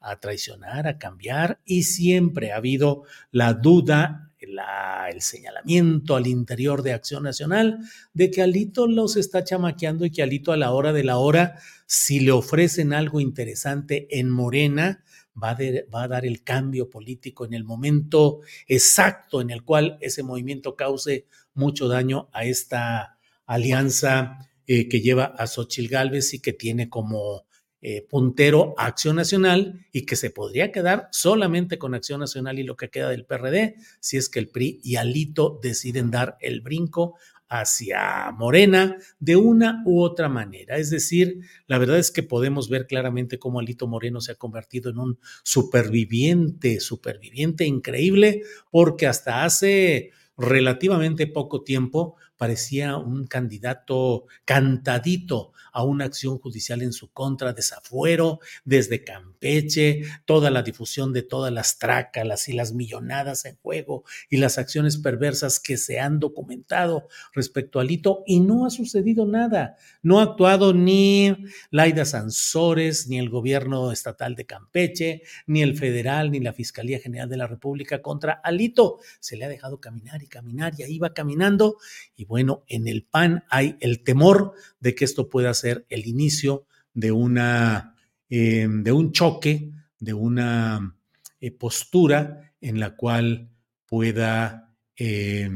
A 0.00 0.18
traicionar, 0.18 0.88
a 0.88 0.98
cambiar, 0.98 1.60
y 1.64 1.84
siempre 1.84 2.52
ha 2.52 2.56
habido 2.56 3.04
la 3.30 3.52
duda, 3.54 4.30
el 4.40 5.20
señalamiento 5.22 6.16
al 6.16 6.26
interior 6.26 6.82
de 6.82 6.92
Acción 6.92 7.22
Nacional 7.22 7.78
de 8.14 8.30
que 8.30 8.42
Alito 8.42 8.86
los 8.86 9.16
está 9.16 9.44
chamaqueando 9.44 10.04
y 10.04 10.10
que 10.10 10.22
Alito 10.22 10.52
a 10.52 10.56
la 10.56 10.72
hora 10.72 10.92
de 10.92 11.04
la 11.04 11.18
hora, 11.18 11.56
si 11.86 12.20
le 12.20 12.32
ofrecen 12.32 12.92
algo 12.92 13.20
interesante 13.20 14.06
en 14.18 14.30
Morena, 14.30 15.04
va 15.42 15.56
a, 16.02 16.08
dar 16.08 16.26
el 16.26 16.42
cambio 16.42 16.90
político 16.90 17.44
en 17.44 17.54
el 17.54 17.64
momento 17.64 18.40
exacto 18.66 19.40
en 19.40 19.50
el 19.50 19.62
cual 19.62 19.96
ese 20.00 20.22
movimiento 20.22 20.76
cause 20.76 21.26
mucho 21.54 21.88
daño 21.88 22.28
a 22.32 22.44
esta 22.44 23.18
alianza 23.46 24.48
eh, 24.66 24.88
que 24.88 25.00
lleva 25.00 25.24
a 25.24 25.46
Xochil 25.46 25.88
Gálvez 25.88 26.34
y 26.34 26.40
que 26.40 26.52
tiene 26.52 26.88
como 26.88 27.46
eh, 27.82 28.06
puntero 28.08 28.74
a 28.76 28.86
Acción 28.86 29.16
Nacional 29.16 29.86
y 29.92 30.04
que 30.04 30.16
se 30.16 30.30
podría 30.30 30.70
quedar 30.70 31.08
solamente 31.12 31.78
con 31.78 31.94
Acción 31.94 32.20
Nacional 32.20 32.58
y 32.58 32.62
lo 32.62 32.76
que 32.76 32.90
queda 32.90 33.08
del 33.08 33.24
PRD 33.24 33.76
si 34.00 34.16
es 34.16 34.28
que 34.28 34.38
el 34.38 34.48
PRI 34.48 34.80
y 34.82 34.96
Alito 34.96 35.58
deciden 35.62 36.10
dar 36.10 36.36
el 36.40 36.60
brinco 36.60 37.16
hacia 37.50 38.30
Morena 38.32 38.96
de 39.18 39.36
una 39.36 39.82
u 39.84 40.02
otra 40.02 40.28
manera. 40.28 40.76
Es 40.76 40.88
decir, 40.88 41.40
la 41.66 41.78
verdad 41.78 41.98
es 41.98 42.10
que 42.10 42.22
podemos 42.22 42.68
ver 42.68 42.86
claramente 42.86 43.38
cómo 43.38 43.58
Alito 43.58 43.88
Moreno 43.88 44.20
se 44.20 44.32
ha 44.32 44.36
convertido 44.36 44.90
en 44.90 44.98
un 44.98 45.18
superviviente, 45.42 46.80
superviviente 46.80 47.64
increíble, 47.64 48.42
porque 48.70 49.08
hasta 49.08 49.44
hace 49.44 50.12
relativamente 50.36 51.26
poco 51.26 51.62
tiempo 51.62 52.16
parecía 52.40 52.96
un 52.96 53.26
candidato 53.26 54.24
cantadito 54.46 55.52
a 55.74 55.84
una 55.84 56.06
acción 56.06 56.38
judicial 56.38 56.80
en 56.80 56.94
su 56.94 57.12
contra, 57.12 57.52
desafuero 57.52 58.40
desde 58.64 59.04
Campeche, 59.04 60.04
toda 60.24 60.50
la 60.50 60.62
difusión 60.62 61.12
de 61.12 61.20
todas 61.20 61.52
las 61.52 61.78
trácalas 61.78 62.48
y 62.48 62.54
las 62.54 62.72
millonadas 62.72 63.44
en 63.44 63.56
juego 63.56 64.04
y 64.30 64.38
las 64.38 64.56
acciones 64.56 64.96
perversas 64.96 65.60
que 65.60 65.76
se 65.76 66.00
han 66.00 66.18
documentado 66.18 67.08
respecto 67.34 67.78
a 67.78 67.84
Lito 67.84 68.22
y 68.26 68.40
no 68.40 68.64
ha 68.64 68.70
sucedido 68.70 69.26
nada. 69.26 69.76
No 70.02 70.18
ha 70.18 70.22
actuado 70.22 70.72
ni 70.72 71.36
Laida 71.70 72.06
Sansores, 72.06 73.06
ni 73.06 73.18
el 73.18 73.28
gobierno 73.28 73.92
estatal 73.92 74.34
de 74.34 74.46
Campeche, 74.46 75.22
ni 75.46 75.60
el 75.60 75.76
federal, 75.76 76.30
ni 76.30 76.40
la 76.40 76.54
Fiscalía 76.54 77.00
General 77.00 77.28
de 77.28 77.36
la 77.36 77.46
República 77.46 78.00
contra 78.00 78.32
Alito. 78.32 78.98
Se 79.20 79.36
le 79.36 79.44
ha 79.44 79.48
dejado 79.50 79.78
caminar 79.78 80.22
y 80.22 80.26
caminar 80.26 80.72
y 80.78 80.84
ahí 80.84 80.98
va 80.98 81.12
caminando 81.12 81.76
y 82.16 82.24
bueno, 82.30 82.62
en 82.68 82.86
el 82.86 83.02
PAN 83.02 83.42
hay 83.50 83.76
el 83.80 84.04
temor 84.04 84.52
de 84.78 84.94
que 84.94 85.04
esto 85.04 85.28
pueda 85.28 85.52
ser 85.52 85.84
el 85.88 86.06
inicio 86.06 86.64
de 86.94 87.10
una, 87.10 87.96
eh, 88.28 88.68
de 88.70 88.92
un 88.92 89.10
choque, 89.10 89.72
de 89.98 90.14
una 90.14 90.96
eh, 91.40 91.50
postura 91.50 92.52
en 92.60 92.78
la 92.78 92.94
cual 92.94 93.50
pueda 93.84 94.72
eh, 94.96 95.50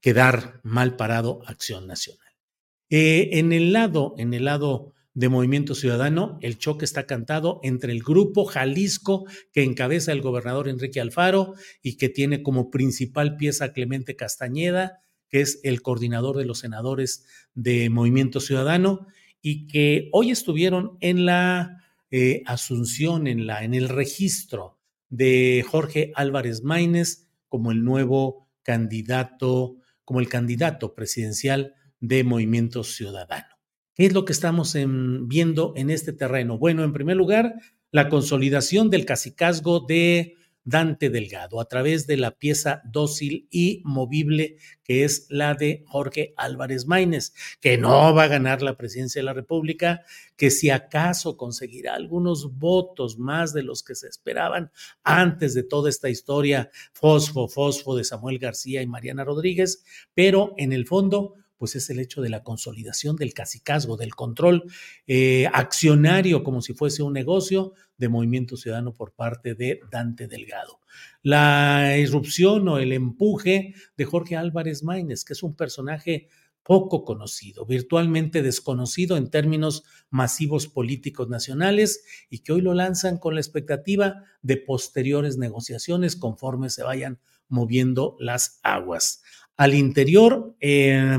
quedar 0.00 0.60
mal 0.64 0.96
parado 0.96 1.42
Acción 1.46 1.86
Nacional. 1.86 2.34
en 2.88 3.52
el 3.52 3.72
lado, 3.72 4.16
en 4.18 4.34
el 4.34 4.46
lado 4.46 4.92
de 5.14 5.28
Movimiento 5.28 5.76
Ciudadano, 5.76 6.40
el 6.42 6.58
choque 6.58 6.86
está 6.86 7.06
cantado 7.06 7.60
entre 7.62 7.92
el 7.92 8.02
grupo 8.02 8.46
Jalisco 8.46 9.26
que 9.52 9.62
encabeza 9.62 10.10
el 10.10 10.22
gobernador 10.22 10.68
Enrique 10.68 11.00
Alfaro 11.00 11.54
y 11.84 11.98
que 11.98 12.08
tiene 12.08 12.42
como 12.42 12.68
principal 12.68 13.36
pieza 13.36 13.72
Clemente 13.72 14.16
Castañeda, 14.16 15.04
que 15.30 15.40
es 15.40 15.60
el 15.62 15.80
coordinador 15.80 16.36
de 16.36 16.44
los 16.44 16.58
senadores 16.58 17.24
de 17.54 17.88
Movimiento 17.88 18.40
Ciudadano 18.40 19.06
y 19.40 19.66
que 19.66 20.08
hoy 20.12 20.30
estuvieron 20.30 20.98
en 21.00 21.24
la 21.24 21.82
eh, 22.10 22.42
asunción, 22.46 23.26
en, 23.26 23.46
la, 23.46 23.64
en 23.64 23.72
el 23.72 23.88
registro 23.88 24.78
de 25.08 25.64
Jorge 25.66 26.12
Álvarez 26.14 26.62
Maínez 26.62 27.28
como 27.48 27.72
el 27.72 27.84
nuevo 27.84 28.48
candidato, 28.62 29.76
como 30.04 30.20
el 30.20 30.28
candidato 30.28 30.94
presidencial 30.94 31.74
de 32.00 32.24
Movimiento 32.24 32.84
Ciudadano. 32.84 33.46
¿Qué 33.94 34.06
es 34.06 34.12
lo 34.12 34.24
que 34.24 34.32
estamos 34.32 34.76
viendo 35.26 35.74
en 35.76 35.90
este 35.90 36.12
terreno? 36.12 36.58
Bueno, 36.58 36.84
en 36.84 36.92
primer 36.92 37.16
lugar, 37.16 37.54
la 37.90 38.08
consolidación 38.08 38.88
del 38.88 39.04
cacicazgo 39.04 39.80
de 39.80 40.36
Dante 40.70 41.10
Delgado 41.10 41.60
a 41.60 41.66
través 41.66 42.06
de 42.06 42.16
la 42.16 42.38
pieza 42.38 42.80
dócil 42.84 43.48
y 43.50 43.82
movible 43.84 44.56
que 44.84 45.04
es 45.04 45.26
la 45.28 45.54
de 45.54 45.84
Jorge 45.86 46.32
Álvarez 46.36 46.86
Maínez, 46.86 47.32
que 47.60 47.76
no 47.76 48.14
va 48.14 48.24
a 48.24 48.28
ganar 48.28 48.62
la 48.62 48.76
presidencia 48.76 49.20
de 49.20 49.24
la 49.24 49.32
República, 49.32 50.02
que 50.36 50.50
si 50.50 50.70
acaso 50.70 51.36
conseguirá 51.36 51.94
algunos 51.94 52.56
votos 52.58 53.18
más 53.18 53.52
de 53.52 53.62
los 53.62 53.82
que 53.82 53.94
se 53.94 54.08
esperaban 54.08 54.70
antes 55.02 55.54
de 55.54 55.64
toda 55.64 55.90
esta 55.90 56.08
historia 56.08 56.70
fosfo, 56.92 57.48
fosfo 57.48 57.96
de 57.96 58.04
Samuel 58.04 58.38
García 58.38 58.80
y 58.80 58.86
Mariana 58.86 59.24
Rodríguez, 59.24 59.84
pero 60.14 60.54
en 60.56 60.72
el 60.72 60.86
fondo 60.86 61.34
pues 61.60 61.76
es 61.76 61.90
el 61.90 62.00
hecho 62.00 62.22
de 62.22 62.30
la 62.30 62.42
consolidación 62.42 63.16
del 63.16 63.34
cacicazgo, 63.34 63.98
del 63.98 64.14
control 64.14 64.64
eh, 65.06 65.46
accionario 65.52 66.42
como 66.42 66.62
si 66.62 66.72
fuese 66.72 67.02
un 67.02 67.12
negocio 67.12 67.74
de 68.00 68.08
Movimiento 68.08 68.56
Ciudadano 68.56 68.94
por 68.94 69.12
parte 69.12 69.54
de 69.54 69.80
Dante 69.92 70.26
Delgado. 70.26 70.80
La 71.22 71.96
irrupción 71.98 72.66
o 72.66 72.78
el 72.78 72.92
empuje 72.92 73.74
de 73.96 74.04
Jorge 74.06 74.36
Álvarez 74.36 74.82
Maínez, 74.82 75.24
que 75.24 75.34
es 75.34 75.42
un 75.42 75.54
personaje 75.54 76.28
poco 76.64 77.04
conocido, 77.04 77.66
virtualmente 77.66 78.42
desconocido 78.42 79.16
en 79.16 79.30
términos 79.30 79.84
masivos 80.08 80.66
políticos 80.66 81.28
nacionales 81.28 82.04
y 82.30 82.40
que 82.40 82.52
hoy 82.52 82.62
lo 82.62 82.74
lanzan 82.74 83.18
con 83.18 83.34
la 83.34 83.40
expectativa 83.40 84.24
de 84.42 84.56
posteriores 84.56 85.36
negociaciones 85.36 86.16
conforme 86.16 86.70
se 86.70 86.82
vayan 86.82 87.18
moviendo 87.48 88.16
las 88.18 88.60
aguas. 88.62 89.22
Al 89.56 89.74
interior, 89.74 90.56
eh, 90.60 91.18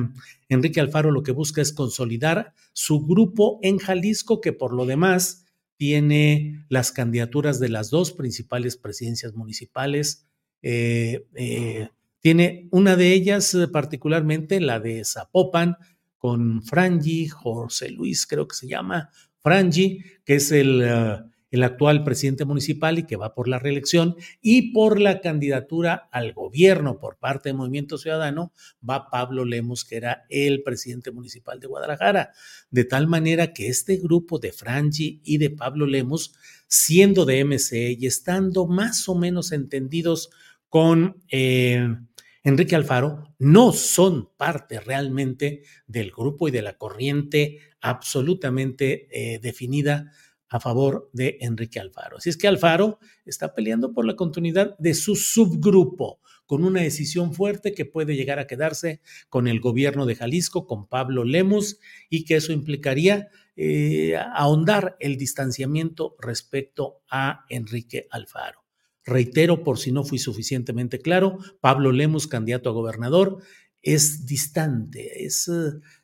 Enrique 0.50 0.80
Alfaro 0.80 1.12
lo 1.12 1.22
que 1.22 1.32
busca 1.32 1.62
es 1.62 1.74
consolidar 1.74 2.54
su 2.74 3.06
grupo 3.06 3.60
en 3.62 3.78
Jalisco, 3.78 4.42
que 4.42 4.54
por 4.54 4.74
lo 4.74 4.86
demás 4.86 5.41
tiene 5.82 6.64
las 6.70 6.92
candidaturas 6.92 7.60
de 7.60 7.68
las 7.68 7.90
dos 7.90 8.12
principales 8.12 8.78
presidencias 8.78 9.34
municipales. 9.34 10.28
Eh, 10.62 11.26
eh, 11.34 11.90
tiene 12.20 12.68
una 12.70 12.96
de 12.96 13.14
ellas 13.14 13.58
particularmente, 13.74 14.62
la 14.62 14.80
de 14.80 15.04
Zapopan, 15.04 15.78
con 16.20 16.62
Frangi, 16.62 17.30
José 17.30 17.90
Luis 17.90 18.28
creo 18.28 18.48
que 18.48 18.56
se 18.56 18.68
llama, 18.68 19.10
Frangi, 19.40 20.04
que 20.24 20.36
es 20.36 20.52
el 20.52 20.84
el 21.52 21.64
actual 21.64 22.04
presidente 22.04 22.46
municipal 22.46 22.98
y 22.98 23.04
que 23.04 23.18
va 23.18 23.36
por 23.36 23.48
la 23.48 23.60
reelección, 23.60 24.16
y 24.42 24.72
por 24.72 25.00
la 25.00 25.20
candidatura 25.22 26.10
al 26.12 26.34
gobierno 26.34 26.98
por 27.00 27.18
parte 27.18 27.50
del 27.50 27.58
Movimiento 27.58 27.98
Ciudadano 27.98 28.54
va 28.88 29.10
Pablo 29.10 29.46
Lemos, 29.46 29.86
que 29.86 29.98
era 29.98 30.26
el 30.30 30.64
presidente 30.64 31.12
municipal 31.12 31.60
de 31.60 31.68
Guadalajara. 31.68 32.32
De 32.70 32.86
tal 32.86 33.08
manera 33.08 33.54
que 33.54 33.68
este 33.68 33.98
grupo 33.98 34.40
de 34.40 34.54
Frangi 34.54 35.22
y 35.24 35.38
de 35.38 35.50
Pablo 35.50 35.86
Lemos, 35.86 36.34
siendo 36.68 37.26
de 37.26 37.44
MC 37.44 37.98
y 38.00 38.08
estando 38.08 38.66
más 38.66 39.08
o 39.08 39.16
menos 39.16 39.52
entendidos 39.52 40.30
con... 40.70 41.22
Eh, 41.30 41.86
Enrique 42.44 42.76
Alfaro 42.76 43.36
no 43.38 43.72
son 43.72 44.32
parte 44.36 44.80
realmente 44.80 45.62
del 45.86 46.10
grupo 46.10 46.48
y 46.48 46.52
de 46.52 46.64
la 46.64 46.76
corriente 46.76 47.60
absolutamente 47.82 49.08
eh, 49.12 49.40
definida 49.40 50.12
a 50.52 50.60
favor 50.60 51.10
de 51.14 51.38
Enrique 51.40 51.80
Alfaro. 51.80 52.18
Así 52.18 52.30
es 52.30 52.36
que 52.36 52.48
Alfaro 52.48 53.00
está 53.26 53.56
peleando 53.56 53.94
por 53.94 54.06
la 54.06 54.18
continuidad 54.18 54.78
de 54.78 54.94
su 54.94 55.16
subgrupo, 55.16 56.20
con 56.46 56.66
una 56.66 56.82
decisión 56.82 57.34
fuerte 57.34 57.74
que 57.74 57.86
puede 57.86 58.18
llegar 58.18 58.38
a 58.38 58.48
quedarse 58.48 59.00
con 59.30 59.48
el 59.48 59.62
gobierno 59.62 60.06
de 60.06 60.16
Jalisco, 60.16 60.68
con 60.68 60.90
Pablo 60.90 61.24
Lemus, 61.24 61.80
y 62.10 62.26
que 62.26 62.36
eso 62.36 62.52
implicaría 62.52 63.30
eh, 63.56 64.18
ahondar 64.18 64.98
el 65.00 65.18
distanciamiento 65.18 66.18
respecto 66.20 67.02
a 67.10 67.46
Enrique 67.48 68.08
Alfaro. 68.12 68.66
Reitero, 69.06 69.64
por 69.64 69.80
si 69.80 69.94
no 69.94 70.04
fui 70.04 70.20
suficientemente 70.20 71.00
claro, 71.00 71.38
Pablo 71.62 71.94
Lemus, 71.94 72.28
candidato 72.28 72.70
a 72.70 72.74
gobernador, 72.74 73.42
es 73.82 74.26
distante, 74.26 75.24
es... 75.26 75.50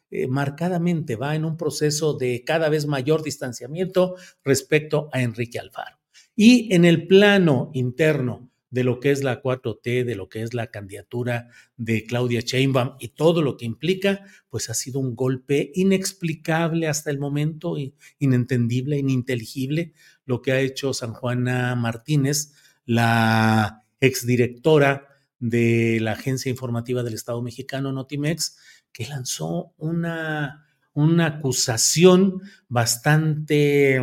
Eh, 0.09 0.27
marcadamente 0.27 1.15
va 1.15 1.35
en 1.35 1.45
un 1.45 1.57
proceso 1.57 2.13
de 2.13 2.43
cada 2.45 2.69
vez 2.69 2.85
mayor 2.85 3.23
distanciamiento 3.23 4.15
respecto 4.43 5.09
a 5.11 5.21
Enrique 5.21 5.59
Alfaro. 5.59 5.97
Y 6.35 6.73
en 6.73 6.85
el 6.85 7.07
plano 7.07 7.71
interno 7.73 8.49
de 8.69 8.83
lo 8.83 8.99
que 8.99 9.11
es 9.11 9.23
la 9.23 9.41
4T, 9.41 10.03
de 10.03 10.15
lo 10.15 10.29
que 10.29 10.43
es 10.43 10.53
la 10.53 10.67
candidatura 10.67 11.49
de 11.77 12.03
Claudia 12.03 12.41
Sheinbaum 12.41 12.95
y 12.99 13.09
todo 13.09 13.41
lo 13.41 13.57
que 13.57 13.65
implica, 13.65 14.23
pues 14.49 14.69
ha 14.69 14.73
sido 14.73 14.99
un 14.99 15.15
golpe 15.15 15.71
inexplicable 15.73 16.87
hasta 16.87 17.09
el 17.09 17.17
momento, 17.17 17.75
inentendible, 18.19 18.97
ininteligible, 18.97 19.93
lo 20.25 20.41
que 20.41 20.51
ha 20.51 20.59
hecho 20.59 20.93
San 20.93 21.13
Juana 21.13 21.75
Martínez, 21.75 22.53
la 22.85 23.83
exdirectora 23.99 25.07
de 25.39 25.99
la 26.01 26.13
Agencia 26.13 26.49
Informativa 26.49 27.03
del 27.03 27.13
Estado 27.13 27.41
Mexicano, 27.41 27.91
Notimex, 27.91 28.57
que 28.91 29.07
lanzó 29.07 29.73
una, 29.77 30.65
una 30.93 31.25
acusación 31.27 32.41
bastante... 32.67 34.01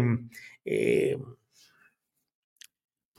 Eh, 0.64 1.16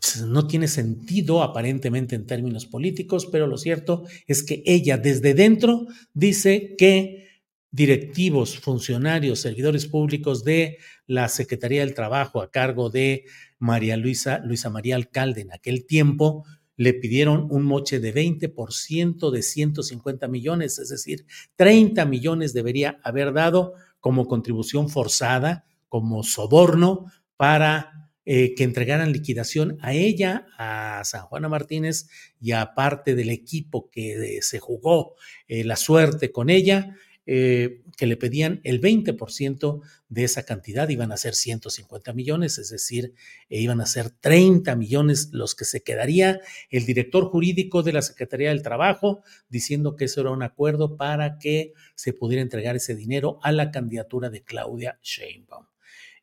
pues, 0.06 0.22
no 0.22 0.46
tiene 0.46 0.68
sentido 0.68 1.42
aparentemente 1.42 2.16
en 2.16 2.28
términos 2.28 2.66
políticos, 2.66 3.28
pero 3.32 3.48
lo 3.48 3.58
cierto 3.58 4.04
es 4.28 4.44
que 4.44 4.62
ella 4.66 4.98
desde 4.98 5.34
dentro 5.34 5.88
dice 6.14 6.76
que 6.78 7.26
directivos, 7.72 8.58
funcionarios, 8.60 9.40
servidores 9.40 9.88
públicos 9.88 10.44
de 10.44 10.78
la 11.08 11.28
Secretaría 11.28 11.82
del 11.82 11.94
Trabajo 11.94 12.42
a 12.42 12.52
cargo 12.52 12.90
de 12.90 13.26
María 13.60 13.98
Luisa, 13.98 14.40
Luisa 14.40 14.70
María 14.70 14.96
Alcalde 14.96 15.42
en 15.42 15.52
aquel 15.52 15.86
tiempo, 15.86 16.46
le 16.78 16.94
pidieron 16.94 17.48
un 17.50 17.64
moche 17.64 18.00
de 18.00 18.14
20% 18.14 19.32
de 19.32 19.42
150 19.42 20.28
millones, 20.28 20.80
es 20.80 20.90
decir, 20.90 21.26
30 21.56 22.06
millones 22.06 22.54
debería 22.54 23.00
haber 23.04 23.34
dado 23.34 23.74
como 24.00 24.28
contribución 24.28 24.90
forzada, 24.90 25.66
como 25.88 26.24
soborno 26.24 27.06
para 27.38 28.12
eh, 28.26 28.56
que 28.56 28.64
entregaran 28.64 29.12
liquidación 29.12 29.78
a 29.82 29.94
ella, 29.94 30.48
a 30.58 31.04
San 31.06 31.22
Juana 31.24 31.48
Martínez 31.48 32.08
y 32.40 32.52
a 32.52 32.74
parte 32.74 33.14
del 33.16 33.30
equipo 33.30 33.90
que 33.90 34.40
se 34.42 34.60
jugó 34.60 35.16
eh, 35.48 35.64
la 35.64 35.76
suerte 35.76 36.32
con 36.32 36.50
ella 36.50 36.96
eh, 37.26 37.82
que 37.98 38.06
le 38.06 38.18
pedían 38.18 38.62
el 38.64 38.82
20% 38.82 39.82
de 40.10 40.24
esa 40.24 40.44
cantidad, 40.44 40.90
iban 40.90 41.12
a 41.12 41.18
ser 41.18 41.34
150 41.34 42.14
millones, 42.14 42.58
es 42.58 42.70
decir, 42.70 43.14
eh, 43.50 43.60
iban 43.60 43.82
a 43.82 43.86
ser 43.86 44.10
30 44.10 44.76
millones 44.76 45.30
los 45.32 45.56
que 45.56 45.66
se 45.66 45.84
quedaría 45.84 46.40
el 46.70 46.86
director 46.86 47.26
jurídico 47.26 47.84
de 47.84 47.94
la 47.94 48.02
Secretaría 48.02 48.50
del 48.50 48.62
Trabajo 48.62 49.24
diciendo 49.50 49.96
que 49.96 50.06
eso 50.06 50.22
era 50.22 50.32
un 50.32 50.44
acuerdo 50.44 50.98
para 50.98 51.38
que 51.40 51.74
se 51.96 52.14
pudiera 52.14 52.42
entregar 52.42 52.76
ese 52.76 52.96
dinero 52.96 53.40
a 53.42 53.52
la 53.52 53.72
candidatura 53.72 54.30
de 54.30 54.44
Claudia 54.44 55.00
Sheinbaum. 55.02 55.66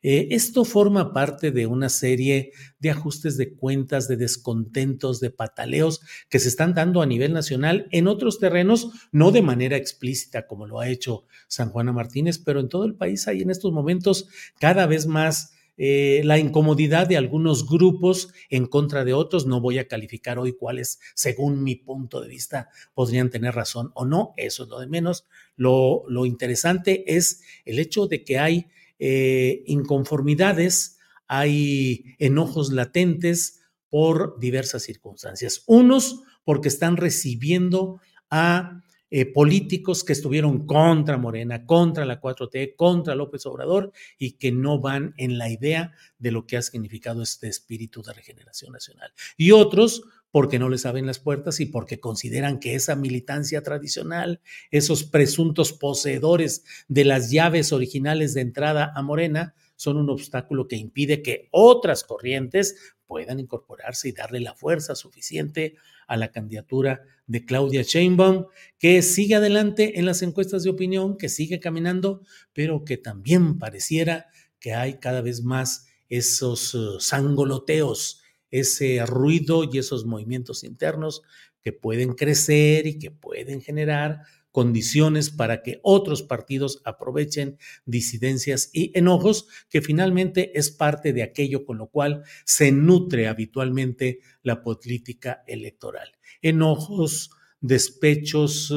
Eh, 0.03 0.27
esto 0.31 0.65
forma 0.65 1.13
parte 1.13 1.51
de 1.51 1.65
una 1.65 1.87
serie 1.87 2.51
de 2.79 2.91
ajustes 2.91 3.37
de 3.37 3.55
cuentas, 3.55 4.09
de 4.09 4.17
descontentos, 4.17 5.21
de 5.21 5.31
pataleos 5.31 6.01
que 6.29 6.39
se 6.39 6.49
están 6.49 6.73
dando 6.73 7.01
a 7.01 7.05
nivel 7.05 7.31
nacional 7.31 7.87
en 7.91 8.07
otros 8.07 8.37
terrenos, 8.37 8.89
no 9.13 9.31
de 9.31 9.41
manera 9.41 9.77
explícita 9.77 10.45
como 10.45 10.67
lo 10.67 10.81
ha 10.81 10.89
hecho 10.89 11.25
San 11.47 11.69
Juana 11.69 11.93
Martínez, 11.93 12.37
pero 12.37 12.59
en 12.59 12.67
todo 12.67 12.83
el 12.83 12.95
país 12.95 13.27
hay 13.29 13.41
en 13.41 13.49
estos 13.49 13.71
momentos 13.71 14.27
cada 14.59 14.85
vez 14.87 15.07
más 15.07 15.53
eh, 15.75 16.21
la 16.23 16.37
incomodidad 16.37 17.07
de 17.07 17.17
algunos 17.17 17.67
grupos 17.67 18.31
en 18.49 18.67
contra 18.67 19.03
de 19.05 19.13
otros. 19.13 19.47
No 19.47 19.59
voy 19.61 19.79
a 19.79 19.87
calificar 19.87 20.37
hoy 20.37 20.53
cuáles, 20.53 20.99
según 21.15 21.63
mi 21.63 21.75
punto 21.75 22.21
de 22.21 22.27
vista, 22.27 22.69
podrían 22.93 23.29
tener 23.29 23.55
razón 23.55 23.91
o 23.95 24.05
no. 24.05 24.33
Eso 24.37 24.63
es 24.63 24.69
lo 24.69 24.79
de 24.79 24.87
menos. 24.87 25.25
Lo, 25.55 26.03
lo 26.07 26.25
interesante 26.25 27.15
es 27.15 27.41
el 27.65 27.79
hecho 27.79 28.07
de 28.07 28.23
que 28.23 28.37
hay 28.37 28.67
eh, 28.99 29.63
inconformidades, 29.65 30.97
hay 31.27 32.15
enojos 32.19 32.71
latentes 32.71 33.61
por 33.89 34.39
diversas 34.39 34.83
circunstancias. 34.83 35.63
Unos 35.67 36.21
porque 36.43 36.67
están 36.67 36.97
recibiendo 36.97 37.99
a 38.29 38.83
eh, 39.15 39.27
políticos 39.27 40.03
que 40.03 40.13
estuvieron 40.13 40.65
contra 40.65 41.19
Morena, 41.19 41.67
contra 41.67 42.03
la 42.03 42.19
4T, 42.19 42.75
contra 42.75 43.13
López 43.13 43.45
Obrador 43.45 43.91
y 44.17 44.39
que 44.39 44.51
no 44.51 44.79
van 44.79 45.13
en 45.17 45.37
la 45.37 45.51
idea 45.51 45.91
de 46.17 46.31
lo 46.31 46.47
que 46.47 46.57
ha 46.57 46.63
significado 46.63 47.21
este 47.21 47.47
espíritu 47.47 48.01
de 48.01 48.11
regeneración 48.11 48.73
nacional. 48.73 49.13
Y 49.37 49.51
otros 49.51 50.01
porque 50.31 50.57
no 50.57 50.67
les 50.67 50.87
abren 50.87 51.05
las 51.05 51.19
puertas 51.19 51.59
y 51.59 51.67
porque 51.67 51.99
consideran 51.99 52.59
que 52.59 52.73
esa 52.73 52.95
militancia 52.95 53.61
tradicional, 53.61 54.41
esos 54.71 55.03
presuntos 55.03 55.73
poseedores 55.73 56.63
de 56.87 57.05
las 57.05 57.29
llaves 57.29 57.71
originales 57.71 58.33
de 58.33 58.41
entrada 58.41 58.93
a 58.95 59.03
Morena, 59.03 59.53
son 59.75 59.97
un 59.97 60.09
obstáculo 60.09 60.67
que 60.67 60.75
impide 60.75 61.21
que 61.21 61.49
otras 61.51 62.03
corrientes 62.03 62.95
puedan 63.13 63.39
incorporarse 63.39 64.09
y 64.09 64.11
darle 64.11 64.39
la 64.39 64.55
fuerza 64.55 64.95
suficiente 64.95 65.75
a 66.07 66.17
la 66.17 66.31
candidatura 66.31 67.03
de 67.27 67.45
Claudia 67.45 67.83
Sheinbaum, 67.83 68.47
que 68.79 69.03
sigue 69.03 69.35
adelante 69.35 69.99
en 69.99 70.07
las 70.07 70.23
encuestas 70.23 70.63
de 70.63 70.71
opinión, 70.71 71.15
que 71.15 71.29
sigue 71.29 71.59
caminando, 71.59 72.23
pero 72.53 72.83
que 72.83 72.97
también 72.97 73.59
pareciera 73.59 74.25
que 74.59 74.73
hay 74.73 74.95
cada 74.95 75.21
vez 75.21 75.43
más 75.43 75.85
esos 76.09 76.73
uh, 76.73 76.99
sangoloteos, 76.99 78.23
ese 78.49 79.05
ruido 79.05 79.63
y 79.71 79.77
esos 79.77 80.07
movimientos 80.07 80.63
internos 80.63 81.21
que 81.61 81.71
pueden 81.71 82.13
crecer 82.13 82.87
y 82.87 82.97
que 82.97 83.11
pueden 83.11 83.61
generar 83.61 84.21
condiciones 84.53 85.31
para 85.31 85.63
que 85.63 85.79
otros 85.81 86.21
partidos 86.21 86.81
aprovechen 86.85 87.57
disidencias 87.85 88.69
y 88.71 88.97
enojos, 88.97 89.47
que 89.67 89.81
finalmente 89.81 90.57
es 90.57 90.69
parte 90.69 91.11
de 91.11 91.23
aquello 91.23 91.65
con 91.65 91.79
lo 91.79 91.87
cual 91.87 92.23
se 92.45 92.71
nutre 92.71 93.27
habitualmente 93.27 94.19
la 94.43 94.61
política 94.61 95.43
electoral. 95.47 96.11
Enojos, 96.43 97.31
despechos, 97.63 98.71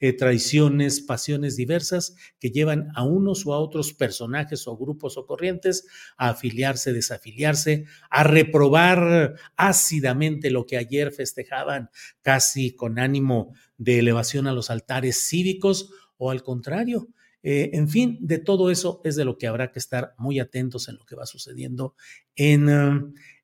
eh, 0.00 0.12
traiciones, 0.12 1.00
pasiones 1.00 1.56
diversas 1.56 2.16
que 2.40 2.50
llevan 2.50 2.88
a 2.96 3.04
unos 3.04 3.46
o 3.46 3.54
a 3.54 3.60
otros 3.60 3.94
personajes 3.94 4.66
o 4.66 4.76
grupos 4.76 5.16
o 5.16 5.24
corrientes 5.24 5.86
a 6.18 6.30
afiliarse, 6.30 6.92
desafiliarse, 6.92 7.86
a 8.10 8.24
reprobar 8.24 9.36
ácidamente 9.56 10.50
lo 10.50 10.66
que 10.66 10.76
ayer 10.76 11.12
festejaban 11.12 11.88
casi 12.20 12.74
con 12.74 12.98
ánimo 12.98 13.54
de 13.78 14.00
elevación 14.00 14.48
a 14.48 14.52
los 14.52 14.70
altares 14.70 15.28
cívicos 15.28 15.90
o 16.18 16.30
al 16.32 16.42
contrario. 16.42 17.08
Eh, 17.44 17.70
en 17.74 17.88
fin, 17.88 18.18
de 18.20 18.38
todo 18.38 18.72
eso 18.72 19.00
es 19.04 19.14
de 19.14 19.24
lo 19.24 19.38
que 19.38 19.46
habrá 19.46 19.70
que 19.70 19.78
estar 19.78 20.14
muy 20.18 20.40
atentos 20.40 20.88
en 20.88 20.96
lo 20.96 21.06
que 21.06 21.14
va 21.14 21.26
sucediendo 21.26 21.94
en 22.34 22.68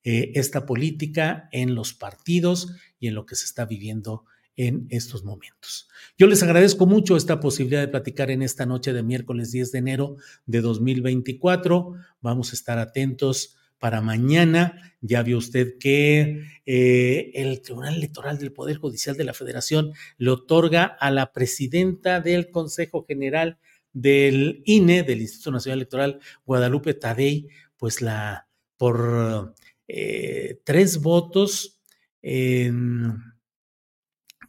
eh, 0.03 0.33
esta 0.35 0.67
política, 0.67 1.49
en 1.53 1.77
los 1.77 1.95
partidos 1.95 2.75
y 2.99 3.07
en 3.07 3.15
lo 3.15 3.27
que 3.27 3.37
se 3.37 3.45
está 3.45 3.65
viviendo 3.65 4.25
en 4.57 4.87
estos 4.91 5.25
momentos. 5.25 5.89
Yo 6.19 6.27
les 6.27 6.43
agradezco 6.43 6.87
mucho 6.87 7.17
esta 7.17 7.41
posibilidad 7.41 7.81
de 7.81 7.89
platicar 7.89 8.31
en 8.31 8.43
esta 8.43 8.67
noche 8.67 8.93
de 8.93 9.03
miércoles 9.03 9.51
10 9.51 9.73
de 9.73 9.79
enero 9.79 10.17
de 10.47 10.61
2024. 10.61 11.95
Vamos 12.21 12.53
a 12.53 12.57
estar 12.57 12.79
atentos 12.79 13.57
para 13.79 14.01
mañana. 14.01 14.95
Ya 15.01 15.23
vio 15.23 15.39
usted 15.39 15.79
que 15.79 16.45
eh, 16.67 17.33
el 17.35 17.63
Tribunal 17.63 17.95
Electoral 17.95 18.39
del 18.39 18.53
Poder 18.53 18.77
Judicial 18.77 19.17
de 19.17 19.25
la 19.25 19.35
Federación 19.35 19.93
le 20.19 20.31
otorga 20.31 20.85
a 20.85 21.11
la 21.11 21.33
presidenta 21.33 22.21
del 22.21 22.51
Consejo 22.51 23.05
General 23.05 23.59
del 23.93 24.63
INE, 24.67 25.03
del 25.03 25.23
Instituto 25.23 25.51
Nacional 25.51 25.81
Electoral, 25.81 26.21
Guadalupe 26.47 26.95
Tadei, 26.95 27.49
pues 27.77 28.01
la 28.01 28.49
por 28.77 29.55
eh, 29.89 30.61
tres 30.65 31.01
votos 31.01 31.81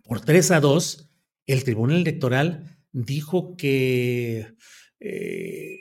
por 0.03 0.21
tres 0.21 0.51
a 0.51 0.59
dos, 0.59 1.09
el 1.47 1.63
Tribunal 1.63 2.01
Electoral 2.01 2.77
dijo 2.91 3.55
que 3.57 4.55
eh, 4.99 5.79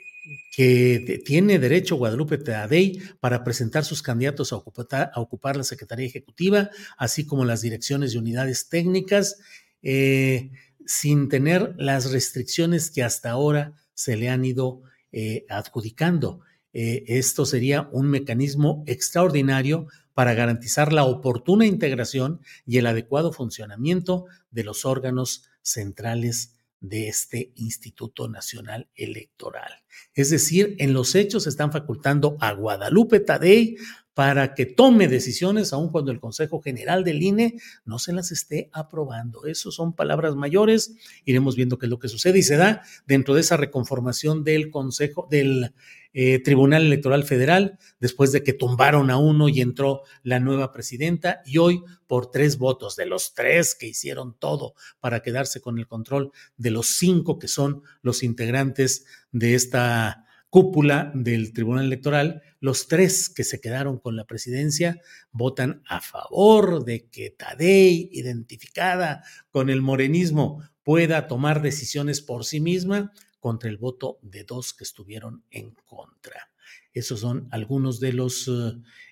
que 0.55 1.21
tiene 1.25 1.59
derecho 1.59 1.95
Guadalupe 1.95 2.37
Tadei 2.37 3.01
para 3.19 3.43
presentar 3.43 3.83
sus 3.83 4.01
candidatos 4.01 4.53
a 4.53 4.57
ocupar, 4.57 5.57
la 5.57 5.63
Secretaría 5.63 6.05
Ejecutiva, 6.05 6.69
así 6.97 7.25
como 7.25 7.43
las 7.43 7.61
direcciones 7.61 8.13
y 8.13 8.17
unidades 8.17 8.69
técnicas, 8.69 9.37
eh, 9.81 10.51
sin 10.85 11.27
tener 11.27 11.73
las 11.77 12.11
restricciones 12.11 12.91
que 12.91 13.03
hasta 13.03 13.31
ahora 13.31 13.73
se 13.93 14.15
le 14.15 14.29
han 14.29 14.45
ido 14.45 14.83
eh, 15.11 15.45
adjudicando. 15.49 16.41
Esto 16.71 17.45
sería 17.45 17.87
un 17.91 18.07
mecanismo 18.07 18.83
extraordinario 18.87 19.87
para 20.13 20.33
garantizar 20.33 20.93
la 20.93 21.05
oportuna 21.05 21.65
integración 21.65 22.41
y 22.65 22.77
el 22.77 22.87
adecuado 22.87 23.31
funcionamiento 23.31 24.25
de 24.51 24.63
los 24.63 24.85
órganos 24.85 25.49
centrales 25.61 26.55
de 26.83 27.07
este 27.07 27.53
Instituto 27.55 28.27
Nacional 28.27 28.89
Electoral. 28.95 29.71
Es 30.13 30.29
decir, 30.29 30.75
en 30.79 30.91
los 30.93 31.15
hechos 31.15 31.47
están 31.47 31.71
facultando 31.71 32.35
a 32.41 32.51
Guadalupe 32.51 33.21
Tadei 33.21 33.77
para 34.13 34.53
que 34.53 34.65
tome 34.65 35.07
decisiones, 35.07 35.73
aun 35.73 35.89
cuando 35.89 36.11
el 36.11 36.19
Consejo 36.19 36.61
General 36.61 37.03
del 37.03 37.21
INE 37.21 37.55
no 37.85 37.97
se 37.97 38.13
las 38.13 38.31
esté 38.31 38.69
aprobando. 38.71 39.45
Eso 39.45 39.71
son 39.71 39.93
palabras 39.93 40.35
mayores. 40.35 40.95
Iremos 41.25 41.55
viendo 41.55 41.79
qué 41.79 41.87
es 41.87 41.89
lo 41.89 41.99
que 41.99 42.09
sucede 42.09 42.39
y 42.39 42.43
se 42.43 42.57
da 42.57 42.83
dentro 43.07 43.33
de 43.33 43.41
esa 43.41 43.57
reconformación 43.57 44.43
del 44.43 44.69
Consejo, 44.69 45.27
del 45.31 45.73
eh, 46.13 46.37
Tribunal 46.43 46.85
Electoral 46.85 47.23
Federal, 47.23 47.79
después 47.99 48.31
de 48.31 48.43
que 48.43 48.53
tumbaron 48.53 49.09
a 49.09 49.17
uno 49.17 49.49
y 49.49 49.61
entró 49.61 50.03
la 50.21 50.39
nueva 50.39 50.71
presidenta, 50.71 51.41
y 51.43 51.57
hoy 51.57 51.81
por 52.05 52.29
tres 52.29 52.59
votos 52.59 52.95
de 52.95 53.07
los 53.07 53.33
tres 53.33 53.73
que 53.73 53.87
hicieron 53.87 54.37
todo 54.37 54.75
para 54.99 55.21
quedarse 55.21 55.59
con 55.59 55.79
el 55.79 55.87
control 55.87 56.31
de 56.55 56.69
los 56.69 56.85
cinco 56.97 57.39
que 57.39 57.47
son 57.47 57.81
los 58.03 58.21
integrantes 58.21 59.05
de 59.31 59.55
esta 59.55 60.27
cúpula 60.53 61.11
del 61.15 61.51
Tribunal 61.51 61.85
Electoral, 61.85 62.43
los 62.59 62.87
tres 62.87 63.27
que 63.27 63.43
se 63.43 63.59
quedaron 63.59 63.97
con 63.97 64.15
la 64.15 64.25
presidencia 64.25 65.01
votan 65.31 65.81
a 65.87 65.99
favor 65.99 66.85
de 66.85 67.07
que 67.07 67.31
Tadei, 67.31 68.07
identificada 68.11 69.23
con 69.49 69.71
el 69.71 69.81
morenismo, 69.81 70.61
pueda 70.83 71.27
tomar 71.27 71.63
decisiones 71.63 72.21
por 72.21 72.45
sí 72.45 72.59
misma 72.59 73.11
contra 73.39 73.67
el 73.67 73.77
voto 73.77 74.19
de 74.21 74.43
dos 74.43 74.75
que 74.75 74.83
estuvieron 74.83 75.43
en 75.49 75.71
contra. 75.87 76.51
Esos 76.93 77.21
son 77.21 77.47
algunos 77.49 77.99
de 77.99 78.13
los 78.13 78.47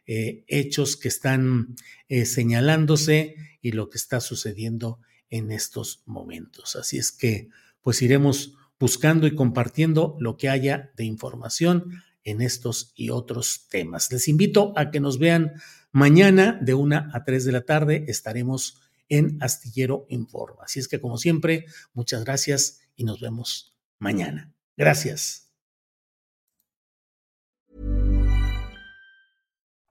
eh, 0.05 0.43
hechos 0.45 0.95
que 0.95 1.07
están 1.07 1.75
eh, 2.07 2.27
señalándose 2.27 3.35
y 3.63 3.71
lo 3.71 3.89
que 3.89 3.97
está 3.97 4.21
sucediendo 4.21 4.99
en 5.31 5.51
estos 5.51 6.03
momentos. 6.05 6.75
Así 6.75 6.99
es 6.99 7.11
que, 7.11 7.49
pues 7.81 8.03
iremos 8.03 8.53
buscando 8.81 9.27
y 9.27 9.35
compartiendo 9.35 10.17
lo 10.19 10.35
que 10.35 10.49
haya 10.49 10.91
de 10.97 11.05
información 11.05 12.03
en 12.23 12.41
estos 12.41 12.91
y 12.95 13.11
otros 13.11 13.67
temas. 13.69 14.11
Les 14.11 14.27
invito 14.27 14.73
a 14.75 14.89
que 14.89 14.99
nos 14.99 15.19
vean 15.19 15.53
mañana 15.91 16.57
de 16.59 16.73
una 16.73 17.09
a 17.13 17.23
tres 17.23 17.45
de 17.45 17.51
la 17.51 17.61
tarde. 17.61 18.05
Estaremos 18.07 18.81
en 19.07 19.37
Astillero 19.39 20.07
Informa. 20.09 20.63
Así 20.63 20.79
es 20.79 20.87
que, 20.87 20.99
como 20.99 21.17
siempre, 21.17 21.65
muchas 21.93 22.23
gracias 22.23 22.81
y 22.95 23.03
nos 23.03 23.19
vemos 23.21 23.77
mañana. 23.99 24.51
Gracias. 24.75 25.47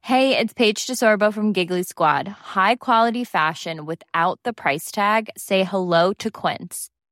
Hey, 0.03 0.37
it's 0.37 0.53
Paige 0.53 0.89
DeSorbo 0.89 1.33
from 1.33 1.53
Giggly 1.53 1.85
Squad. 1.85 2.27
High 2.27 2.77
quality 2.77 3.23
fashion 3.23 3.87
without 3.87 4.41
the 4.43 4.53
price 4.53 4.91
tag. 4.91 5.31
Say 5.37 5.63
hello 5.63 6.13
to 6.15 6.31
Quince. 6.33 6.91